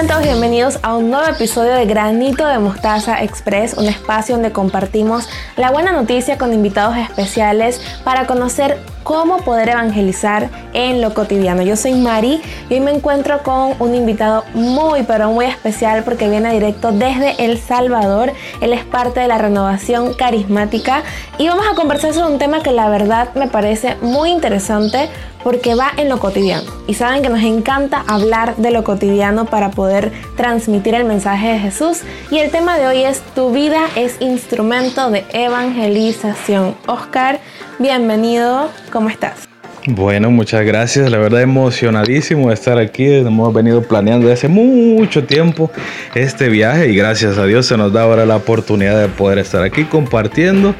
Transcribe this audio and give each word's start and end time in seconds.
Sean 0.00 0.08
todos 0.08 0.22
bienvenidos 0.22 0.78
a 0.80 0.96
un 0.96 1.10
nuevo 1.10 1.28
episodio 1.28 1.74
de 1.74 1.84
Granito 1.84 2.46
de 2.46 2.58
Mostaza 2.58 3.22
Express, 3.22 3.74
un 3.74 3.84
espacio 3.84 4.34
donde 4.34 4.50
compartimos 4.50 5.28
la 5.58 5.70
buena 5.70 5.92
noticia 5.92 6.38
con 6.38 6.54
invitados 6.54 6.96
especiales 6.96 7.82
para 8.02 8.26
conocer 8.26 8.78
cómo 9.02 9.38
poder 9.38 9.68
evangelizar 9.68 10.48
en 10.72 11.02
lo 11.02 11.12
cotidiano. 11.12 11.60
Yo 11.60 11.76
soy 11.76 11.92
Mari 11.92 12.40
y 12.70 12.74
hoy 12.74 12.80
me 12.80 12.92
encuentro 12.92 13.42
con 13.42 13.74
un 13.78 13.94
invitado 13.94 14.44
muy 14.54 15.02
pero 15.02 15.32
muy 15.32 15.44
especial 15.44 16.02
porque 16.02 16.30
viene 16.30 16.50
directo 16.54 16.92
desde 16.92 17.44
El 17.44 17.58
Salvador. 17.58 18.32
Él 18.62 18.72
es 18.72 18.84
parte 18.84 19.20
de 19.20 19.28
la 19.28 19.36
renovación 19.36 20.14
carismática 20.14 21.02
y 21.36 21.46
vamos 21.48 21.66
a 21.70 21.74
conversar 21.74 22.14
sobre 22.14 22.32
un 22.32 22.38
tema 22.38 22.62
que 22.62 22.72
la 22.72 22.88
verdad 22.88 23.34
me 23.34 23.48
parece 23.48 23.96
muy 24.00 24.30
interesante 24.30 25.10
porque 25.42 25.74
va 25.74 25.92
en 25.96 26.08
lo 26.08 26.18
cotidiano. 26.18 26.70
Y 26.86 26.94
saben 26.94 27.22
que 27.22 27.28
nos 27.28 27.42
encanta 27.42 28.04
hablar 28.06 28.56
de 28.56 28.70
lo 28.70 28.84
cotidiano 28.84 29.46
para 29.46 29.70
poder 29.70 30.12
transmitir 30.36 30.94
el 30.94 31.04
mensaje 31.04 31.52
de 31.52 31.58
Jesús. 31.58 32.02
Y 32.30 32.38
el 32.38 32.50
tema 32.50 32.78
de 32.78 32.86
hoy 32.86 33.02
es 33.04 33.20
Tu 33.34 33.50
vida 33.50 33.86
es 33.96 34.20
instrumento 34.20 35.10
de 35.10 35.24
evangelización. 35.32 36.74
Oscar, 36.86 37.40
bienvenido, 37.78 38.68
¿cómo 38.92 39.08
estás? 39.08 39.49
Bueno, 39.86 40.30
muchas 40.30 40.64
gracias. 40.66 41.10
La 41.10 41.16
verdad 41.16 41.40
emocionadísimo 41.40 42.48
de 42.48 42.54
estar 42.54 42.78
aquí. 42.78 43.06
Hemos 43.06 43.52
venido 43.54 43.82
planeando 43.82 44.28
desde 44.28 44.46
hace 44.46 44.48
mucho 44.48 45.24
tiempo 45.24 45.70
este 46.14 46.50
viaje 46.50 46.90
y 46.90 46.96
gracias 46.96 47.38
a 47.38 47.46
Dios 47.46 47.66
se 47.66 47.78
nos 47.78 47.92
da 47.92 48.02
ahora 48.02 48.26
la 48.26 48.36
oportunidad 48.36 49.00
de 49.00 49.08
poder 49.08 49.38
estar 49.38 49.62
aquí 49.62 49.84
compartiendo. 49.84 50.74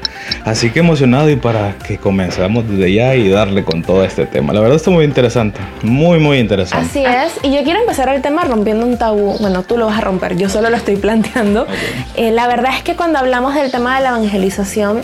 Así 0.44 0.70
que 0.70 0.80
emocionado 0.80 1.30
y 1.30 1.36
para 1.36 1.76
que 1.78 1.96
comenzamos 1.96 2.68
desde 2.68 2.92
ya 2.92 3.14
y 3.14 3.30
darle 3.30 3.64
con 3.64 3.82
todo 3.82 4.04
este 4.04 4.26
tema. 4.26 4.52
La 4.52 4.60
verdad 4.60 4.76
está 4.76 4.90
muy 4.90 5.04
interesante, 5.04 5.60
muy 5.82 6.18
muy 6.18 6.38
interesante. 6.38 6.86
Así 6.86 7.02
es. 7.02 7.42
Y 7.42 7.54
yo 7.54 7.64
quiero 7.64 7.80
empezar 7.80 8.08
el 8.10 8.20
tema 8.20 8.44
rompiendo 8.44 8.84
un 8.84 8.98
tabú. 8.98 9.38
Bueno, 9.40 9.62
tú 9.62 9.78
lo 9.78 9.86
vas 9.86 9.96
a 9.96 10.02
romper, 10.02 10.36
yo 10.36 10.50
solo 10.50 10.68
lo 10.68 10.76
estoy 10.76 10.96
planteando. 10.96 11.66
Eh, 12.16 12.32
la 12.32 12.46
verdad 12.48 12.72
es 12.76 12.82
que 12.82 12.96
cuando 12.96 13.18
hablamos 13.18 13.54
del 13.54 13.70
tema 13.70 13.96
de 13.96 14.02
la 14.02 14.10
evangelización, 14.10 15.00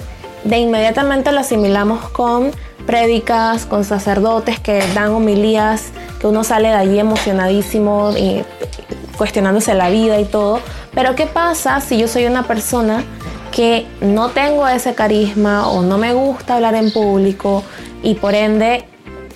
de 0.46 0.58
inmediatamente 0.58 1.32
lo 1.32 1.40
asimilamos 1.40 2.08
con 2.10 2.52
prédicas, 2.86 3.66
con 3.66 3.84
sacerdotes 3.84 4.60
que 4.60 4.82
dan 4.94 5.10
homilías, 5.10 5.90
que 6.20 6.26
uno 6.26 6.44
sale 6.44 6.68
de 6.68 6.74
allí 6.74 6.98
emocionadísimo, 6.98 8.12
y 8.16 8.44
cuestionándose 9.16 9.74
la 9.74 9.90
vida 9.90 10.20
y 10.20 10.24
todo. 10.24 10.60
Pero 10.94 11.14
¿qué 11.14 11.26
pasa 11.26 11.80
si 11.80 11.98
yo 11.98 12.08
soy 12.08 12.26
una 12.26 12.44
persona 12.44 13.04
que 13.50 13.86
no 14.00 14.30
tengo 14.30 14.68
ese 14.68 14.94
carisma 14.94 15.68
o 15.68 15.82
no 15.82 15.98
me 15.98 16.12
gusta 16.12 16.56
hablar 16.56 16.74
en 16.74 16.92
público 16.92 17.62
y 18.02 18.14
por 18.14 18.34
ende 18.34 18.84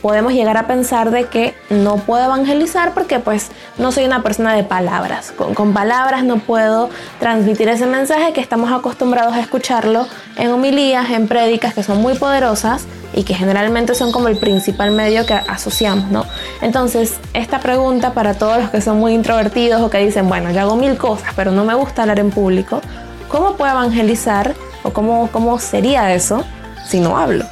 podemos 0.03 0.33
llegar 0.33 0.57
a 0.57 0.67
pensar 0.67 1.11
de 1.11 1.27
que 1.27 1.55
no 1.69 1.97
puedo 1.97 2.25
evangelizar 2.25 2.95
porque 2.95 3.19
pues 3.19 3.51
no 3.79 3.93
soy 3.93 4.05
una 4.05 4.23
persona 4.23 4.55
de 4.55 4.65
palabras. 4.65 5.33
Con, 5.33 5.55
con, 5.55 5.73
palabras 5.73 6.25
no 6.25 6.39
puedo 6.39 6.91
transmitir 7.19 7.69
ese 7.69 7.87
mensaje 7.87 8.33
que 8.33 8.41
estamos 8.41 8.73
acostumbrados 8.73 9.35
a 9.35 9.41
escucharlo 9.41 10.07
en 10.37 10.51
homilías, 10.51 11.11
en 11.11 11.29
prédicas 11.29 11.75
que 11.75 11.83
son 11.83 12.01
muy 12.01 12.15
poderosas 12.15 12.87
y 13.13 13.25
que 13.25 13.35
generalmente 13.35 13.95
son 13.95 14.13
como 14.13 14.29
el 14.29 14.37
principal 14.37 14.93
medio 14.93 15.27
que 15.27 15.35
asociamos, 15.35 16.11
¿no? 16.11 16.25
Entonces, 16.61 17.19
esta 17.35 17.61
pregunta 17.61 18.15
para 18.15 18.35
todos 18.35 18.59
los 18.59 18.71
que 18.71 18.81
son 18.81 18.99
muy 18.99 19.15
introvertidos 19.15 19.83
o 19.83 19.91
que 19.91 19.99
dicen, 19.99 20.29
bueno, 20.29 20.51
yo 20.51 20.61
hago 20.61 20.77
mil 20.77 20.97
cosas, 20.97 21.33
pero 21.35 21.51
no 21.51 21.65
me 21.65 21.75
gusta 21.75 22.03
hablar 22.03 22.21
en 22.21 22.31
público, 22.31 22.81
¿cómo 23.29 23.57
puedo 23.57 23.73
evangelizar 23.73 24.55
o 24.83 24.93
cómo, 24.93 25.29
cómo 25.33 25.59
sería 25.59 26.15
eso 26.15 26.45
si 26.87 27.01
no 27.01 27.19
hablo? 27.19 27.45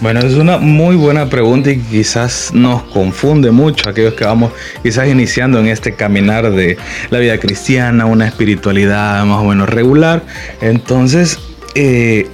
Bueno, 0.00 0.20
es 0.20 0.34
una 0.34 0.58
muy 0.58 0.94
buena 0.94 1.30
pregunta 1.30 1.70
y 1.70 1.78
quizás 1.78 2.50
nos 2.52 2.82
confunde 2.82 3.50
mucho 3.50 3.88
aquellos 3.88 4.12
que 4.12 4.24
vamos 4.24 4.52
quizás 4.82 5.08
iniciando 5.08 5.58
en 5.58 5.68
este 5.68 5.94
caminar 5.94 6.50
de 6.50 6.76
la 7.08 7.18
vida 7.18 7.38
cristiana, 7.38 8.04
una 8.04 8.26
espiritualidad 8.26 9.24
más 9.24 9.42
o 9.42 9.44
menos 9.44 9.70
regular. 9.70 10.22
Entonces, 10.60 11.38
eh, 11.74 12.28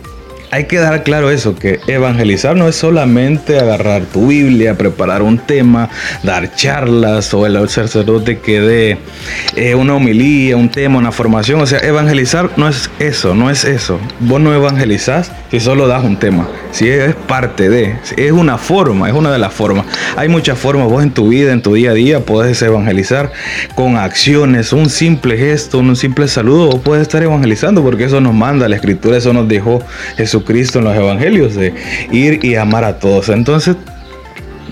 hay 0.52 0.64
que 0.64 0.78
dar 0.78 1.02
claro 1.02 1.30
eso, 1.30 1.56
que 1.56 1.80
evangelizar 1.86 2.54
no 2.54 2.68
es 2.68 2.76
solamente 2.76 3.58
agarrar 3.58 4.02
tu 4.02 4.26
Biblia, 4.26 4.76
preparar 4.76 5.22
un 5.22 5.38
tema, 5.38 5.88
dar 6.22 6.54
charlas 6.54 7.32
o 7.32 7.46
el 7.46 7.70
sacerdote 7.70 8.38
que 8.38 8.60
dé 8.60 8.98
eh, 9.56 9.74
una 9.74 9.94
homilía, 9.94 10.58
un 10.58 10.68
tema, 10.68 10.98
una 10.98 11.10
formación. 11.10 11.58
O 11.62 11.66
sea, 11.66 11.78
evangelizar 11.78 12.50
no 12.58 12.68
es 12.68 12.90
eso, 12.98 13.34
no 13.34 13.48
es 13.48 13.64
eso. 13.64 13.98
Vos 14.20 14.42
no 14.42 14.54
evangelizás 14.54 15.32
si 15.50 15.58
solo 15.58 15.86
das 15.86 16.04
un 16.04 16.18
tema, 16.18 16.46
si 16.70 16.86
es 16.86 17.14
parte 17.14 17.70
de, 17.70 17.96
es 18.18 18.32
una 18.32 18.58
forma, 18.58 19.08
es 19.08 19.14
una 19.14 19.32
de 19.32 19.38
las 19.38 19.54
formas. 19.54 19.86
Hay 20.16 20.28
muchas 20.28 20.58
formas, 20.58 20.86
vos 20.86 21.02
en 21.02 21.12
tu 21.12 21.28
vida, 21.28 21.52
en 21.52 21.62
tu 21.62 21.72
día 21.72 21.92
a 21.92 21.94
día, 21.94 22.26
podés 22.26 22.60
evangelizar 22.60 23.32
con 23.74 23.96
acciones, 23.96 24.74
un 24.74 24.90
simple 24.90 25.38
gesto, 25.38 25.78
un 25.78 25.96
simple 25.96 26.28
saludo, 26.28 26.66
vos 26.66 26.80
puedes 26.84 27.02
estar 27.02 27.22
evangelizando 27.22 27.82
porque 27.82 28.04
eso 28.04 28.20
nos 28.20 28.34
manda 28.34 28.68
la 28.68 28.76
escritura, 28.76 29.16
eso 29.16 29.32
nos 29.32 29.48
dejó 29.48 29.82
Jesús 30.18 30.41
Cristo 30.44 30.78
en 30.78 30.86
los 30.86 30.96
evangelios, 30.96 31.54
de 31.54 31.74
ir 32.10 32.44
y 32.44 32.56
amar 32.56 32.84
a 32.84 32.98
todos. 32.98 33.28
Entonces, 33.28 33.76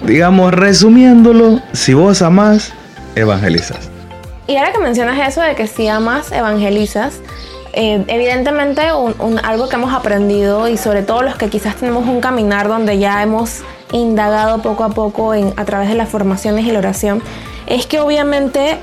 digamos, 0.06 0.52
resumiéndolo, 0.52 1.60
si 1.72 1.94
vos 1.94 2.22
amás, 2.22 2.72
evangelizas. 3.14 3.90
Y 4.46 4.56
ahora 4.56 4.72
que 4.72 4.78
mencionas 4.78 5.28
eso 5.28 5.40
de 5.42 5.54
que 5.54 5.66
si 5.66 5.86
amas, 5.88 6.32
evangelizas, 6.32 7.20
eh, 7.72 8.04
evidentemente 8.08 8.82
algo 8.82 9.68
que 9.68 9.76
hemos 9.76 9.94
aprendido 9.94 10.68
y 10.68 10.76
sobre 10.76 11.02
todo 11.02 11.22
los 11.22 11.36
que 11.36 11.48
quizás 11.48 11.76
tenemos 11.76 12.08
un 12.08 12.20
caminar 12.20 12.66
donde 12.66 12.98
ya 12.98 13.22
hemos 13.22 13.60
indagado 13.92 14.60
poco 14.60 14.82
a 14.82 14.88
poco 14.88 15.34
en, 15.34 15.52
a 15.56 15.64
través 15.64 15.88
de 15.88 15.94
las 15.94 16.08
formaciones 16.08 16.66
y 16.66 16.72
la 16.72 16.80
oración, 16.80 17.22
es 17.66 17.86
que 17.86 18.00
obviamente 18.00 18.78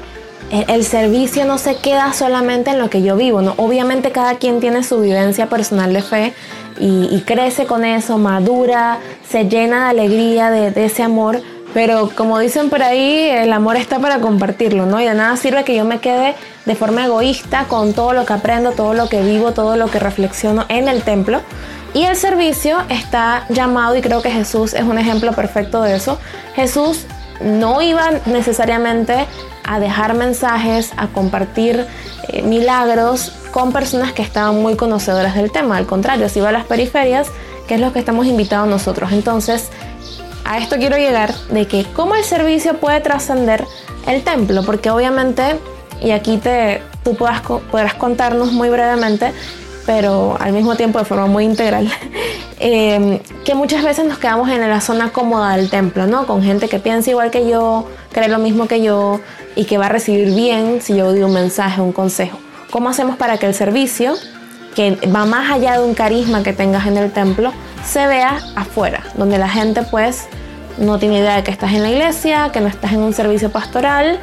el 0.70 0.86
servicio 0.86 1.44
no 1.44 1.58
se 1.58 1.76
queda 1.76 2.14
solamente 2.14 2.72
en 2.72 2.80
lo 2.80 2.90
que 2.90 3.02
yo 3.02 3.18
vivo, 3.18 3.42
¿no? 3.42 3.54
Obviamente 3.58 4.12
cada 4.12 4.36
quien 4.36 4.62
tiene 4.62 4.84
su 4.84 5.02
vivencia 5.02 5.48
personal 5.48 5.92
de 5.92 6.02
fe 6.02 6.34
y, 6.80 7.22
crece 7.26 7.66
con 7.66 7.86
eso, 7.86 8.18
madura, 8.18 9.00
se 9.28 9.46
llena 9.46 9.86
de 9.86 9.90
alegría, 9.90 10.50
de, 10.50 10.86
ese 10.86 11.04
amor, 11.04 11.42
pero 11.74 12.10
como 12.16 12.40
dicen 12.40 12.70
por 12.70 12.82
ahí, 12.82 13.30
el 13.30 13.52
amor 13.54 13.76
está 13.76 14.00
para 14.00 14.20
compartirlo, 14.20 14.86
¿no? 14.86 15.00
Y 15.02 15.06
de 15.06 15.14
nada 15.14 15.36
sirve 15.38 15.64
que 15.64 15.76
yo 15.76 15.86
me 15.86 16.00
quede 16.00 16.36
de 16.66 16.76
forma 16.76 17.06
egoísta 17.06 17.66
con 17.68 17.94
todo 17.94 18.14
lo 18.14 18.26
que 18.26 18.34
aprendo, 18.34 18.72
todo 18.72 18.94
lo 18.94 19.10
que 19.10 19.22
vivo, 19.22 19.52
todo 19.52 19.76
lo 19.76 19.88
que 19.88 20.00
reflexiono 20.00 20.66
en 20.70 20.88
el 20.88 21.04
templo. 21.04 21.42
Y 21.94 22.04
el 22.04 22.16
servicio 22.16 22.78
está 22.90 23.46
llamado, 23.50 23.96
y 23.96 24.02
creo 24.02 24.22
que 24.22 24.32
Jesús 24.32 24.74
es 24.74 24.84
un 24.84 24.98
ejemplo 24.98 25.34
perfecto 25.34 25.82
de 25.82 25.96
eso. 25.96 26.20
Jesús 26.56 27.06
no 27.42 27.82
iba 27.82 28.12
necesariamente 28.26 29.26
a 29.64 29.80
dejar 29.80 30.14
mensajes, 30.14 30.92
a 30.98 31.08
compartir 31.08 31.86
eh, 32.30 32.42
milagros 32.42 33.34
con 33.58 33.72
personas 33.72 34.14
que 34.14 34.22
estaban 34.22 34.62
muy 34.62 34.76
conocedoras 34.76 35.34
del 35.34 35.52
tema. 35.52 35.78
Al 35.78 35.88
contrario, 35.88 36.30
si 36.30 36.38
iba 36.38 36.50
a 36.50 36.52
las 36.52 36.66
periferias, 36.66 37.30
que 37.68 37.74
es 37.74 37.82
lo 37.82 37.92
que 37.92 37.98
estamos 37.98 38.28
invitados 38.28 38.68
nosotros. 38.68 39.12
Entonces, 39.12 39.70
a 40.46 40.60
esto 40.60 40.76
quiero 40.76 40.96
llegar 40.96 41.34
de 41.50 41.66
que 41.66 41.84
cómo 41.96 42.14
el 42.14 42.24
servicio 42.24 42.76
puede 42.76 43.02
trascender 43.02 43.66
el 44.06 44.24
templo, 44.24 44.62
porque 44.64 44.92
obviamente, 44.92 45.56
y 46.00 46.12
aquí 46.12 46.38
te, 46.38 46.84
tú 47.04 47.16
puedas, 47.16 47.42
podrás 47.42 47.96
contarnos 47.96 48.52
muy 48.52 48.70
brevemente, 48.70 49.34
pero 49.88 50.38
al 50.40 50.54
mismo 50.54 50.76
tiempo 50.76 51.00
de 51.00 51.06
forma 51.06 51.26
muy 51.26 51.44
integral, 51.44 51.92
eh, 52.60 53.24
que 53.44 53.56
muchas 53.56 53.84
veces 53.84 54.06
nos 54.06 54.20
quedamos 54.20 54.50
en 54.50 54.70
la 54.70 54.82
zona 54.82 55.10
cómoda 55.12 55.58
del 55.58 55.72
templo, 55.72 56.06
¿no? 56.06 56.28
Con 56.28 56.44
gente 56.44 56.70
que 56.70 56.78
piensa 56.78 57.10
igual 57.10 57.32
que 57.32 57.50
yo, 57.50 57.88
cree 58.12 58.28
lo 58.28 58.38
mismo 58.38 58.68
que 58.68 58.84
yo 58.84 59.20
y 59.56 59.66
que 59.66 59.80
va 59.80 59.88
a 59.88 59.90
recibir 59.90 60.36
bien 60.36 60.80
si 60.80 60.96
yo 60.96 61.08
doy 61.10 61.24
un 61.24 61.34
mensaje, 61.34 61.82
un 61.82 61.92
consejo. 61.92 62.38
¿Cómo 62.78 62.90
hacemos 62.90 63.18
para 63.18 63.40
que 63.40 63.48
el 63.48 63.56
servicio, 63.56 64.14
que 64.76 65.00
va 65.08 65.26
más 65.26 65.52
allá 65.52 65.80
de 65.80 65.84
un 65.84 65.96
carisma 65.96 66.44
que 66.44 66.54
tengas 66.54 66.86
en 66.86 66.96
el 66.96 67.12
templo, 67.12 67.52
se 67.84 68.06
vea 68.06 68.40
afuera, 68.56 69.02
donde 69.16 69.40
la 69.40 69.50
gente 69.50 69.82
pues 69.82 70.28
no 70.78 71.00
tiene 71.00 71.18
idea 71.18 71.38
de 71.38 71.44
que 71.44 71.50
estás 71.50 71.74
en 71.74 71.82
la 71.82 71.90
iglesia, 71.90 72.52
que 72.54 72.62
no 72.62 72.68
estás 72.68 72.94
en 72.94 73.00
un 73.00 73.14
servicio 73.14 73.52
pastoral 73.52 74.20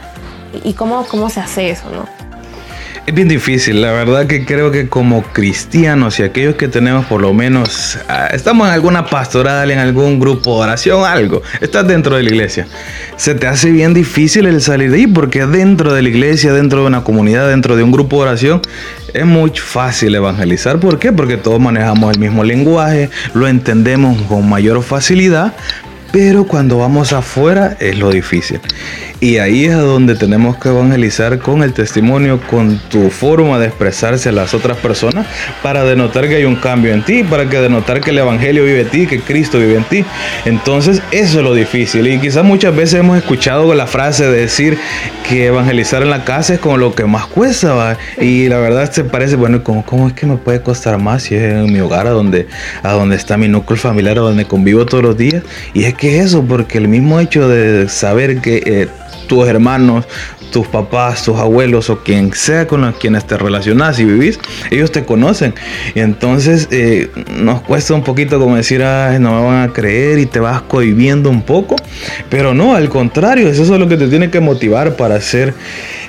y 0.63 0.75
cómo, 0.75 1.05
cómo 1.07 1.31
se 1.31 1.41
hace 1.41 1.71
eso, 1.71 1.91
¿no? 1.91 2.24
Es 3.07 3.15
bien 3.15 3.29
difícil, 3.29 3.83
la 3.83 3.93
verdad 3.93 4.27
que 4.27 4.47
creo 4.47 4.71
que 4.71 4.89
como 4.89 5.23
cristianos 5.25 6.19
y 6.19 6.23
aquellos 6.23 6.55
que 6.55 6.69
tenemos 6.69 7.05
por 7.05 7.21
lo 7.21 7.35
menos, 7.35 7.99
ah, 8.09 8.29
estamos 8.33 8.67
en 8.67 8.73
alguna 8.73 9.05
pastoral, 9.05 9.71
en 9.71 9.79
algún 9.79 10.19
grupo 10.19 10.57
de 10.57 10.63
oración, 10.63 11.05
algo, 11.05 11.43
estás 11.61 11.87
dentro 11.87 12.17
de 12.17 12.23
la 12.23 12.31
iglesia, 12.31 12.67
se 13.17 13.35
te 13.35 13.47
hace 13.47 13.71
bien 13.71 13.93
difícil 13.93 14.47
el 14.47 14.63
salir 14.63 14.91
de 14.91 14.97
ahí 14.97 15.07
porque 15.07 15.45
dentro 15.45 15.93
de 15.93 16.01
la 16.01 16.09
iglesia, 16.09 16.55
dentro 16.55 16.81
de 16.81 16.87
una 16.87 17.05
comunidad, 17.05 17.47
dentro 17.47 17.77
de 17.77 17.83
un 17.83 17.93
grupo 17.93 18.17
de 18.17 18.23
oración, 18.23 18.63
es 19.13 19.27
muy 19.27 19.51
fácil 19.51 20.15
evangelizar. 20.15 20.81
¿Por 20.81 20.99
qué? 20.99 21.13
Porque 21.13 21.37
todos 21.37 21.61
manejamos 21.61 22.11
el 22.11 22.19
mismo 22.19 22.43
lenguaje, 22.43 23.11
lo 23.35 23.47
entendemos 23.47 24.21
con 24.23 24.49
mayor 24.49 24.83
facilidad, 24.83 25.53
pero 26.11 26.45
cuando 26.45 26.79
vamos 26.79 27.13
afuera 27.13 27.77
es 27.81 27.99
lo 27.99 28.11
difícil. 28.11 28.61
Y 29.25 29.39
ahí 29.39 29.65
es 29.65 29.75
donde 29.75 30.17
tenemos 30.17 30.59
que 30.59 30.69
evangelizar 30.69 31.39
con 31.39 31.63
el 31.63 31.73
testimonio, 31.73 32.43
con 32.43 32.79
tu 32.91 33.09
forma 33.09 33.59
de 33.59 33.69
expresarse 33.69 34.29
a 34.29 34.33
las 34.33 34.53
otras 34.53 34.77
personas, 34.77 35.27
para 35.63 35.83
denotar 35.83 36.29
que 36.29 36.35
hay 36.35 36.45
un 36.45 36.57
cambio 36.57 36.93
en 36.93 37.03
ti, 37.03 37.25
para 37.25 37.49
que 37.49 37.59
denotar 37.59 38.03
que 38.03 38.11
el 38.11 38.19
Evangelio 38.19 38.67
vive 38.67 38.83
en 38.83 38.89
ti, 38.89 39.07
que 39.07 39.21
Cristo 39.21 39.59
vive 39.59 39.77
en 39.77 39.85
ti. 39.85 40.05
Entonces, 40.45 41.01
eso 41.11 41.39
es 41.39 41.43
lo 41.43 41.55
difícil. 41.55 42.07
Y 42.07 42.19
quizás 42.19 42.45
muchas 42.45 42.77
veces 42.77 43.01
hemos 43.01 43.17
escuchado 43.17 43.73
la 43.73 43.87
frase 43.87 44.27
de 44.27 44.41
decir 44.43 44.77
que 45.27 45.47
evangelizar 45.47 46.03
en 46.03 46.11
la 46.11 46.23
casa 46.27 46.53
es 46.53 46.61
como 46.61 46.77
lo 46.77 46.95
que 46.95 47.07
más 47.07 47.25
cuesta. 47.25 47.97
Y 48.21 48.51
la 48.51 48.59
verdad 48.59 48.93
se 48.93 49.05
parece, 49.05 49.37
bueno, 49.37 49.65
¿cómo, 49.65 49.87
¿cómo 49.87 50.07
es 50.07 50.13
que 50.13 50.27
me 50.27 50.37
puede 50.37 50.61
costar 50.61 50.99
más 50.99 51.23
si 51.23 51.35
es 51.35 51.45
en 51.45 51.73
mi 51.73 51.81
hogar, 51.81 52.07
a 52.07 52.11
donde, 52.11 52.47
a 52.83 52.93
donde 52.93 53.17
está 53.17 53.39
mi 53.39 53.49
núcleo 53.49 53.79
familiar, 53.79 54.19
a 54.19 54.21
donde 54.21 54.45
convivo 54.45 54.85
todos 54.85 55.03
los 55.03 55.17
días? 55.17 55.43
Y 55.73 55.85
es 55.85 55.95
que 55.95 56.19
eso, 56.19 56.45
porque 56.45 56.77
el 56.77 56.89
mismo 56.89 57.21
hecho 57.21 57.49
de 57.49 57.89
saber 57.89 58.43
que... 58.43 58.63
Eh, 58.67 58.89
tus 59.27 59.47
hermanos, 59.47 60.07
tus 60.55 60.69
papás, 60.69 61.25
tus 61.25 61.37
abuelos 61.37 61.91
o 61.91 61.99
quien 62.05 62.33
sea 62.33 62.67
con 62.67 62.83
los 62.83 62.97
quienes 62.97 63.27
te 63.27 63.37
relacionas 63.37 63.99
y 63.99 64.05
vivís, 64.05 64.39
ellos 64.71 64.93
te 64.93 65.05
conocen. 65.05 65.55
Y 65.95 66.01
entonces 66.01 66.69
eh, 66.71 67.11
nos 67.37 67.63
cuesta 67.63 67.95
un 67.95 68.05
poquito 68.05 68.39
como 68.39 68.57
decir, 68.57 68.83
Ay, 68.83 69.19
no 69.19 69.35
me 69.35 69.47
van 69.47 69.69
a 69.69 69.73
creer 69.73 70.19
y 70.19 70.27
te 70.27 70.39
vas 70.39 70.63
cohibiendo 70.63 71.29
un 71.29 71.43
poco. 71.43 71.77
Pero 72.31 72.55
no, 72.55 72.77
al 72.77 72.89
contrario, 72.89 73.49
eso 73.49 73.63
es 73.63 73.69
lo 73.69 73.89
que 73.89 73.97
te 73.97 74.07
tiene 74.09 74.31
que 74.31 74.41
motivar 74.41 74.97
para 74.97 75.17
hacer 75.17 75.55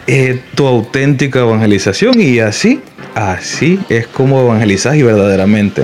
eh, 0.08 0.40
tu 0.54 0.68
auténtica 0.68 1.40
evangelización. 1.40 2.22
Y 2.22 2.40
así, 2.40 2.82
así 3.16 3.80
es 3.90 4.06
como 4.08 4.42
evangelizas 4.42 4.96
y 4.96 5.04
verdaderamente. 5.04 5.84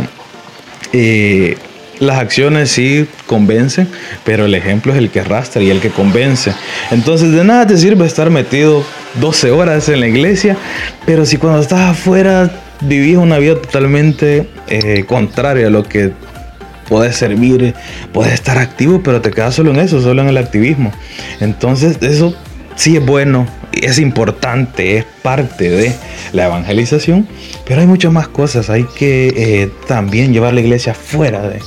Eh, 0.93 1.57
las 2.01 2.17
acciones 2.17 2.71
sí 2.71 3.07
convencen, 3.27 3.87
pero 4.25 4.45
el 4.45 4.55
ejemplo 4.55 4.91
es 4.91 4.97
el 4.97 5.11
que 5.11 5.19
arrastra 5.19 5.61
y 5.61 5.69
el 5.69 5.79
que 5.79 5.91
convence. 5.91 6.51
Entonces 6.89 7.31
de 7.31 7.43
nada 7.43 7.67
te 7.67 7.77
sirve 7.77 8.05
estar 8.05 8.31
metido 8.31 8.83
12 9.19 9.51
horas 9.51 9.87
en 9.87 9.99
la 9.99 10.07
iglesia, 10.07 10.57
pero 11.05 11.25
si 11.25 11.37
cuando 11.37 11.61
estás 11.61 11.91
afuera 11.91 12.51
vivís 12.81 13.17
una 13.17 13.37
vida 13.37 13.53
totalmente 13.53 14.49
eh, 14.67 15.05
contraria 15.07 15.67
a 15.67 15.69
lo 15.69 15.83
que 15.83 16.11
puedes 16.89 17.15
servir, 17.15 17.75
puedes 18.11 18.33
estar 18.33 18.57
activo, 18.57 19.01
pero 19.03 19.21
te 19.21 19.29
quedas 19.29 19.53
solo 19.53 19.69
en 19.69 19.79
eso, 19.79 20.01
solo 20.01 20.23
en 20.23 20.29
el 20.29 20.37
activismo. 20.37 20.91
Entonces 21.39 21.99
eso 22.01 22.35
sí 22.75 22.97
es 22.97 23.05
bueno, 23.05 23.45
es 23.79 23.99
importante, 23.99 24.97
es 24.97 25.05
parte 25.21 25.69
de 25.69 25.93
la 26.33 26.45
evangelización, 26.45 27.27
pero 27.67 27.81
hay 27.81 27.87
muchas 27.87 28.11
más 28.11 28.27
cosas, 28.27 28.71
hay 28.71 28.85
que 28.95 29.27
eh, 29.37 29.71
también 29.87 30.33
llevar 30.33 30.55
la 30.55 30.61
iglesia 30.61 30.95
fuera 30.95 31.47
de 31.47 31.59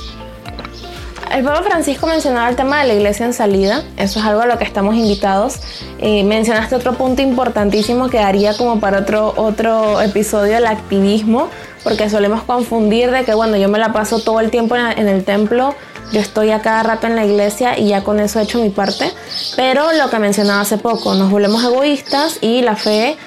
el 1.35 1.43
Papa 1.43 1.63
Francisco 1.63 2.07
mencionaba 2.07 2.47
el 2.47 2.55
tema 2.55 2.79
de 2.79 2.87
la 2.87 2.93
iglesia 2.93 3.25
en 3.25 3.33
salida, 3.33 3.83
eso 3.97 4.19
es 4.19 4.25
algo 4.25 4.41
a 4.41 4.45
lo 4.45 4.57
que 4.57 4.63
estamos 4.63 4.95
invitados. 4.95 5.59
Eh, 5.99 6.23
mencionaste 6.23 6.75
otro 6.75 6.93
punto 6.93 7.21
importantísimo 7.21 8.07
que 8.07 8.19
daría 8.19 8.55
como 8.55 8.79
para 8.79 8.99
otro, 8.99 9.33
otro 9.35 9.99
episodio, 9.99 10.55
el 10.55 10.65
activismo, 10.65 11.49
porque 11.83 12.09
solemos 12.09 12.43
confundir 12.43 13.11
de 13.11 13.25
que, 13.25 13.33
bueno, 13.33 13.57
yo 13.57 13.67
me 13.67 13.79
la 13.79 13.91
paso 13.91 14.19
todo 14.19 14.39
el 14.39 14.49
tiempo 14.49 14.77
en, 14.77 15.09
el 15.09 15.25
templo, 15.25 15.75
yo 16.13 16.21
estoy 16.21 16.51
a 16.51 16.61
cada 16.61 16.83
rato 16.83 17.05
en 17.07 17.17
la 17.17 17.25
iglesia 17.25 17.77
y 17.77 17.89
ya 17.89 18.01
con 18.01 18.21
eso 18.21 18.39
he 18.39 18.43
hecho 18.43 18.61
mi 18.61 18.69
parte, 18.69 19.11
pero 19.57 19.91
lo 19.91 20.09
que 20.09 20.19
mencionaba 20.19 20.61
hace 20.61 20.77
poco, 20.77 21.15
nos 21.15 21.29
volvemos 21.29 21.61
egoístas 21.65 22.37
y 22.39 22.61
la 22.61 22.77
fe 22.77 23.17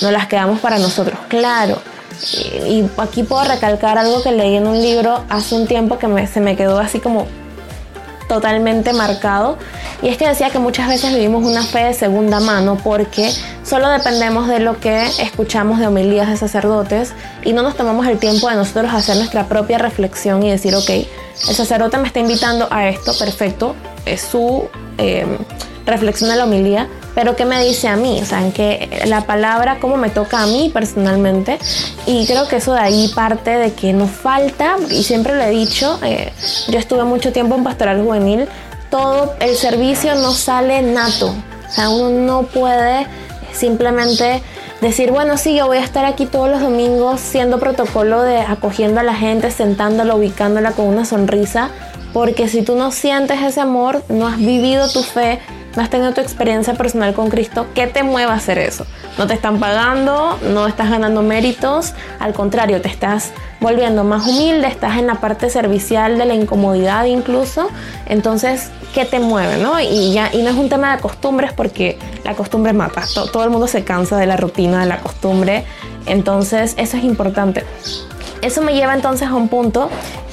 no 0.00 0.12
las 0.12 0.28
quedamos 0.28 0.60
para 0.60 0.78
nosotros, 0.78 1.18
claro. 1.26 1.80
Y, 2.66 2.84
aquí 2.98 3.24
puedo 3.24 3.42
recalcar 3.44 3.98
algo 3.98 4.22
que 4.22 4.30
leí 4.30 4.56
en 4.56 4.66
un 4.68 4.80
libro 4.80 5.24
hace 5.28 5.56
un 5.56 5.66
tiempo 5.66 5.98
que 5.98 6.26
se 6.28 6.40
me 6.40 6.56
quedó 6.56 6.78
así 6.78 7.00
como 7.00 7.26
totalmente 8.28 8.92
marcado. 8.92 9.58
Y 10.02 10.08
es 10.08 10.16
que 10.16 10.28
decía 10.28 10.50
que 10.50 10.58
muchas 10.58 10.88
veces 10.88 11.12
vivimos 11.12 11.44
una 11.44 11.62
fe 11.62 11.84
de 11.84 11.94
segunda 11.94 12.38
mano 12.38 12.78
porque 12.84 13.32
solo 13.64 13.88
dependemos 13.88 14.46
de 14.46 14.60
lo 14.60 14.78
que 14.78 15.06
escuchamos 15.18 15.80
de 15.80 15.88
homilías 15.88 16.28
de 16.28 16.36
sacerdotes 16.36 17.14
y 17.44 17.52
no 17.52 17.62
nos 17.62 17.76
tomamos 17.76 18.06
el 18.06 18.18
tiempo 18.18 18.48
de 18.48 18.56
nosotros 18.56 18.92
hacer 18.92 19.16
nuestra 19.16 19.46
propia 19.48 19.78
reflexión 19.78 20.42
y 20.42 20.50
decir, 20.50 20.74
ok, 20.74 20.90
el 20.90 21.54
sacerdote 21.54 21.98
me 21.98 22.06
está 22.06 22.20
invitando 22.20 22.68
a 22.70 22.88
esto, 22.88 23.16
perfecto, 23.18 23.74
es 24.04 24.20
su 24.20 24.68
eh, 24.98 25.26
reflexión 25.86 26.30
de 26.30 26.36
la 26.36 26.44
homilía, 26.44 26.88
pero 27.14 27.36
¿qué 27.36 27.44
me 27.44 27.62
dice 27.64 27.88
a 27.88 27.96
mí? 27.96 28.20
O 28.22 28.24
sea, 28.24 28.40
en 28.40 28.52
que 28.52 29.02
la 29.06 29.22
palabra, 29.22 29.78
cómo 29.80 29.96
me 29.96 30.10
toca 30.10 30.42
a 30.42 30.46
mí 30.46 30.70
personalmente. 30.72 31.58
Y 32.06 32.26
creo 32.26 32.46
que 32.48 32.56
eso 32.56 32.74
de 32.74 32.80
ahí 32.80 33.10
parte 33.14 33.50
de 33.50 33.72
que 33.72 33.92
nos 33.92 34.10
falta, 34.10 34.76
y 34.90 35.02
siempre 35.02 35.36
lo 35.36 35.42
he 35.42 35.50
dicho, 35.50 35.98
eh, 36.02 36.32
yo 36.68 36.78
estuve 36.78 37.04
mucho 37.04 37.32
tiempo 37.32 37.56
en 37.56 37.64
pastoral 37.64 38.02
juvenil, 38.02 38.48
todo 38.90 39.34
el 39.40 39.56
servicio 39.56 40.14
no 40.14 40.32
sale 40.32 40.82
nato. 40.82 41.34
O 41.68 41.72
sea, 41.72 41.90
uno 41.90 42.10
no 42.10 42.42
puede 42.44 43.06
simplemente 43.52 44.42
decir, 44.80 45.10
bueno, 45.10 45.36
sí, 45.36 45.56
yo 45.56 45.66
voy 45.66 45.78
a 45.78 45.84
estar 45.84 46.04
aquí 46.04 46.26
todos 46.26 46.48
los 46.48 46.60
domingos 46.60 47.20
siendo 47.20 47.58
protocolo 47.58 48.22
de 48.22 48.40
acogiendo 48.40 49.00
a 49.00 49.02
la 49.02 49.14
gente, 49.14 49.50
sentándola, 49.50 50.14
ubicándola 50.14 50.72
con 50.72 50.86
una 50.86 51.04
sonrisa, 51.04 51.70
porque 52.12 52.48
si 52.48 52.62
tú 52.62 52.76
no 52.76 52.90
sientes 52.90 53.42
ese 53.42 53.60
amor, 53.60 54.02
no 54.08 54.26
has 54.26 54.38
vivido 54.38 54.88
tu 54.90 55.02
fe, 55.02 55.40
no 55.78 55.84
has 55.84 55.90
tenido 55.90 56.12
tu 56.12 56.20
experiencia 56.20 56.74
personal 56.74 57.14
con 57.14 57.30
Cristo, 57.30 57.68
¿qué 57.72 57.86
te 57.86 58.02
mueve 58.02 58.32
a 58.32 58.34
hacer 58.34 58.58
eso? 58.58 58.84
No 59.16 59.28
te 59.28 59.34
están 59.34 59.60
pagando, 59.60 60.36
no 60.52 60.66
estás 60.66 60.90
ganando 60.90 61.22
méritos, 61.22 61.92
al 62.18 62.32
contrario, 62.32 62.82
te 62.82 62.88
estás 62.88 63.30
volviendo 63.60 64.02
más 64.02 64.26
humilde, 64.26 64.66
estás 64.66 64.98
en 64.98 65.06
la 65.06 65.14
parte 65.14 65.48
servicial 65.50 66.18
de 66.18 66.24
la 66.24 66.34
incomodidad 66.34 67.04
incluso. 67.04 67.68
Entonces, 68.06 68.70
¿qué 68.92 69.04
te 69.04 69.20
mueve? 69.20 69.58
No? 69.58 69.78
Y, 69.78 70.12
ya, 70.12 70.34
y 70.34 70.42
no 70.42 70.50
es 70.50 70.56
un 70.56 70.68
tema 70.68 70.96
de 70.96 71.00
costumbres 71.00 71.52
porque 71.52 71.96
la 72.24 72.34
costumbre 72.34 72.72
mata. 72.72 73.04
Todo, 73.14 73.44
el 73.44 73.50
mundo 73.50 73.68
se 73.68 73.84
cansa 73.84 74.16
de 74.16 74.26
la 74.26 74.36
rutina, 74.36 74.80
de 74.80 74.86
la 74.86 74.98
costumbre. 74.98 75.64
Entonces, 76.06 76.74
eso 76.76 76.96
es 76.96 77.04
importante. 77.04 77.64
Eso 78.42 78.62
me 78.62 78.74
lleva 78.74 78.94
entonces 78.94 79.28
a 79.28 79.34
un 79.34 79.46
punto 79.46 79.90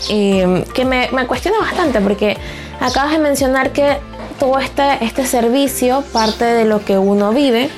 eh, 0.09 0.65
que 0.73 0.85
me, 0.85 1.07
me 1.11 1.27
cuestiona 1.27 1.59
bastante 1.59 2.01
porque 2.01 2.35
acabas 2.79 3.11
de 3.11 3.19
mencionar 3.19 3.71
que 3.71 3.99
todo 4.39 4.59
este, 4.59 5.03
este 5.03 5.25
servicio 5.25 6.03
parte 6.13 6.45
de 6.45 6.65
lo 6.65 6.83
que 6.83 6.97
uno 6.97 7.31
vive, 7.31 7.69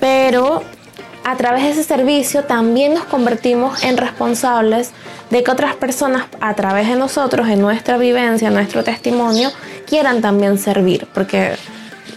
pero 0.00 0.62
a 1.24 1.36
través 1.36 1.62
de 1.62 1.70
ese 1.70 1.84
servicio 1.84 2.44
también 2.44 2.94
nos 2.94 3.04
convertimos 3.04 3.84
en 3.84 3.96
responsables 3.96 4.90
de 5.30 5.42
que 5.42 5.50
otras 5.50 5.76
personas 5.76 6.24
a 6.40 6.54
través 6.54 6.88
de 6.88 6.96
nosotros, 6.96 7.48
en 7.48 7.60
nuestra 7.60 7.96
vivencia, 7.96 8.50
nuestro 8.50 8.84
testimonio, 8.84 9.50
quieran 9.86 10.20
también 10.20 10.58
servir, 10.58 11.06
porque, 11.14 11.54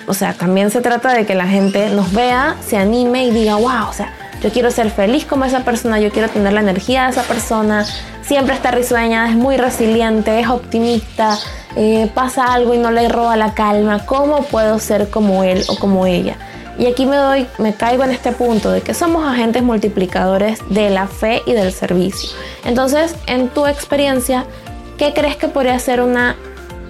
o 0.07 0.13
sea, 0.13 0.33
también 0.33 0.69
se 0.71 0.81
trata 0.81 1.13
de 1.13 1.25
que 1.25 1.35
la 1.35 1.47
gente 1.47 1.89
nos 1.89 2.11
vea, 2.13 2.57
se 2.65 2.77
anime 2.77 3.25
y 3.25 3.31
diga, 3.31 3.55
wow, 3.55 3.89
o 3.89 3.93
sea, 3.93 4.13
yo 4.45 4.51
quiero 4.51 4.69
ser 4.69 4.91
feliz 4.91 5.25
como 5.25 5.43
esa 5.45 5.61
persona, 5.61 5.99
yo 5.99 6.11
quiero 6.11 6.29
tener 6.29 6.53
la 6.53 6.59
energía 6.59 7.05
de 7.05 7.09
esa 7.09 7.23
persona, 7.23 7.83
siempre 8.21 8.53
está 8.53 8.69
risueña, 8.69 9.27
es 9.27 9.35
muy 9.35 9.57
resiliente, 9.57 10.39
es 10.39 10.47
optimista, 10.47 11.39
eh, 11.75 12.11
pasa 12.13 12.53
algo 12.53 12.75
y 12.75 12.77
no 12.77 12.91
le 12.91 13.09
roba 13.09 13.35
la 13.37 13.55
calma, 13.55 14.05
¿cómo 14.05 14.43
puedo 14.43 14.77
ser 14.77 15.09
como 15.09 15.43
él 15.43 15.63
o 15.67 15.77
como 15.77 16.05
ella? 16.05 16.35
Y 16.77 16.85
aquí 16.85 17.07
me 17.07 17.15
doy, 17.15 17.47
me 17.57 17.73
caigo 17.73 18.03
en 18.03 18.11
este 18.11 18.33
punto 18.33 18.69
de 18.69 18.81
que 18.81 18.93
somos 18.93 19.27
agentes 19.27 19.63
multiplicadores 19.63 20.59
de 20.69 20.91
la 20.91 21.07
fe 21.07 21.41
y 21.47 21.53
del 21.53 21.73
servicio. 21.73 22.29
Entonces, 22.65 23.15
en 23.25 23.49
tu 23.49 23.65
experiencia, 23.65 24.45
¿qué 24.99 25.11
crees 25.11 25.37
que 25.37 25.47
podría 25.47 25.79
ser 25.79 26.01
una 26.01 26.35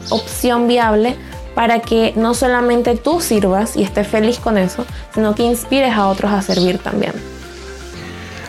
opción 0.09 0.67
viable 0.67 1.15
para 1.53 1.79
que 1.79 2.11
no 2.17 2.33
solamente 2.33 2.97
tú 2.97 3.21
sirvas 3.21 3.77
y 3.77 3.83
estés 3.83 4.09
feliz 4.09 4.39
con 4.39 4.57
eso, 4.57 4.85
sino 5.13 5.35
que 5.35 5.43
inspires 5.43 5.93
a 5.93 6.09
otros 6.09 6.33
a 6.33 6.41
servir 6.41 6.79
también? 6.79 7.13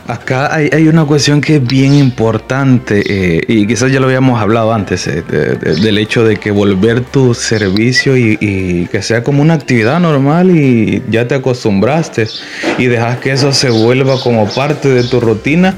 Acá 0.08 0.54
hay, 0.54 0.86
una 0.86 1.04
cuestión 1.04 1.40
que 1.40 1.56
es 1.56 1.66
bien 1.66 1.94
importante 1.94 3.02
eh, 3.08 3.40
y 3.48 3.66
quizás 3.66 3.90
ya 3.90 3.98
lo 3.98 4.06
habíamos 4.06 4.40
hablado 4.40 4.72
antes, 4.72 5.08
eh, 5.08 5.22
del 5.22 5.98
hecho 5.98 6.22
de 6.24 6.36
que 6.36 6.52
volver 6.52 7.00
tu 7.00 7.34
servicio 7.34 8.16
y, 8.16 8.88
que 8.92 9.02
sea 9.02 9.24
como 9.24 9.42
una 9.42 9.54
actividad 9.54 9.98
normal 9.98 10.56
y 10.56 11.02
ya 11.10 11.26
te 11.26 11.34
acostumbraste 11.34 12.28
y 12.78 12.86
dejas 12.86 13.18
que 13.18 13.32
eso 13.32 13.52
se 13.52 13.70
vuelva 13.70 14.20
como 14.20 14.48
parte 14.48 14.88
de 14.90 15.02
tu 15.02 15.18
rutina 15.18 15.74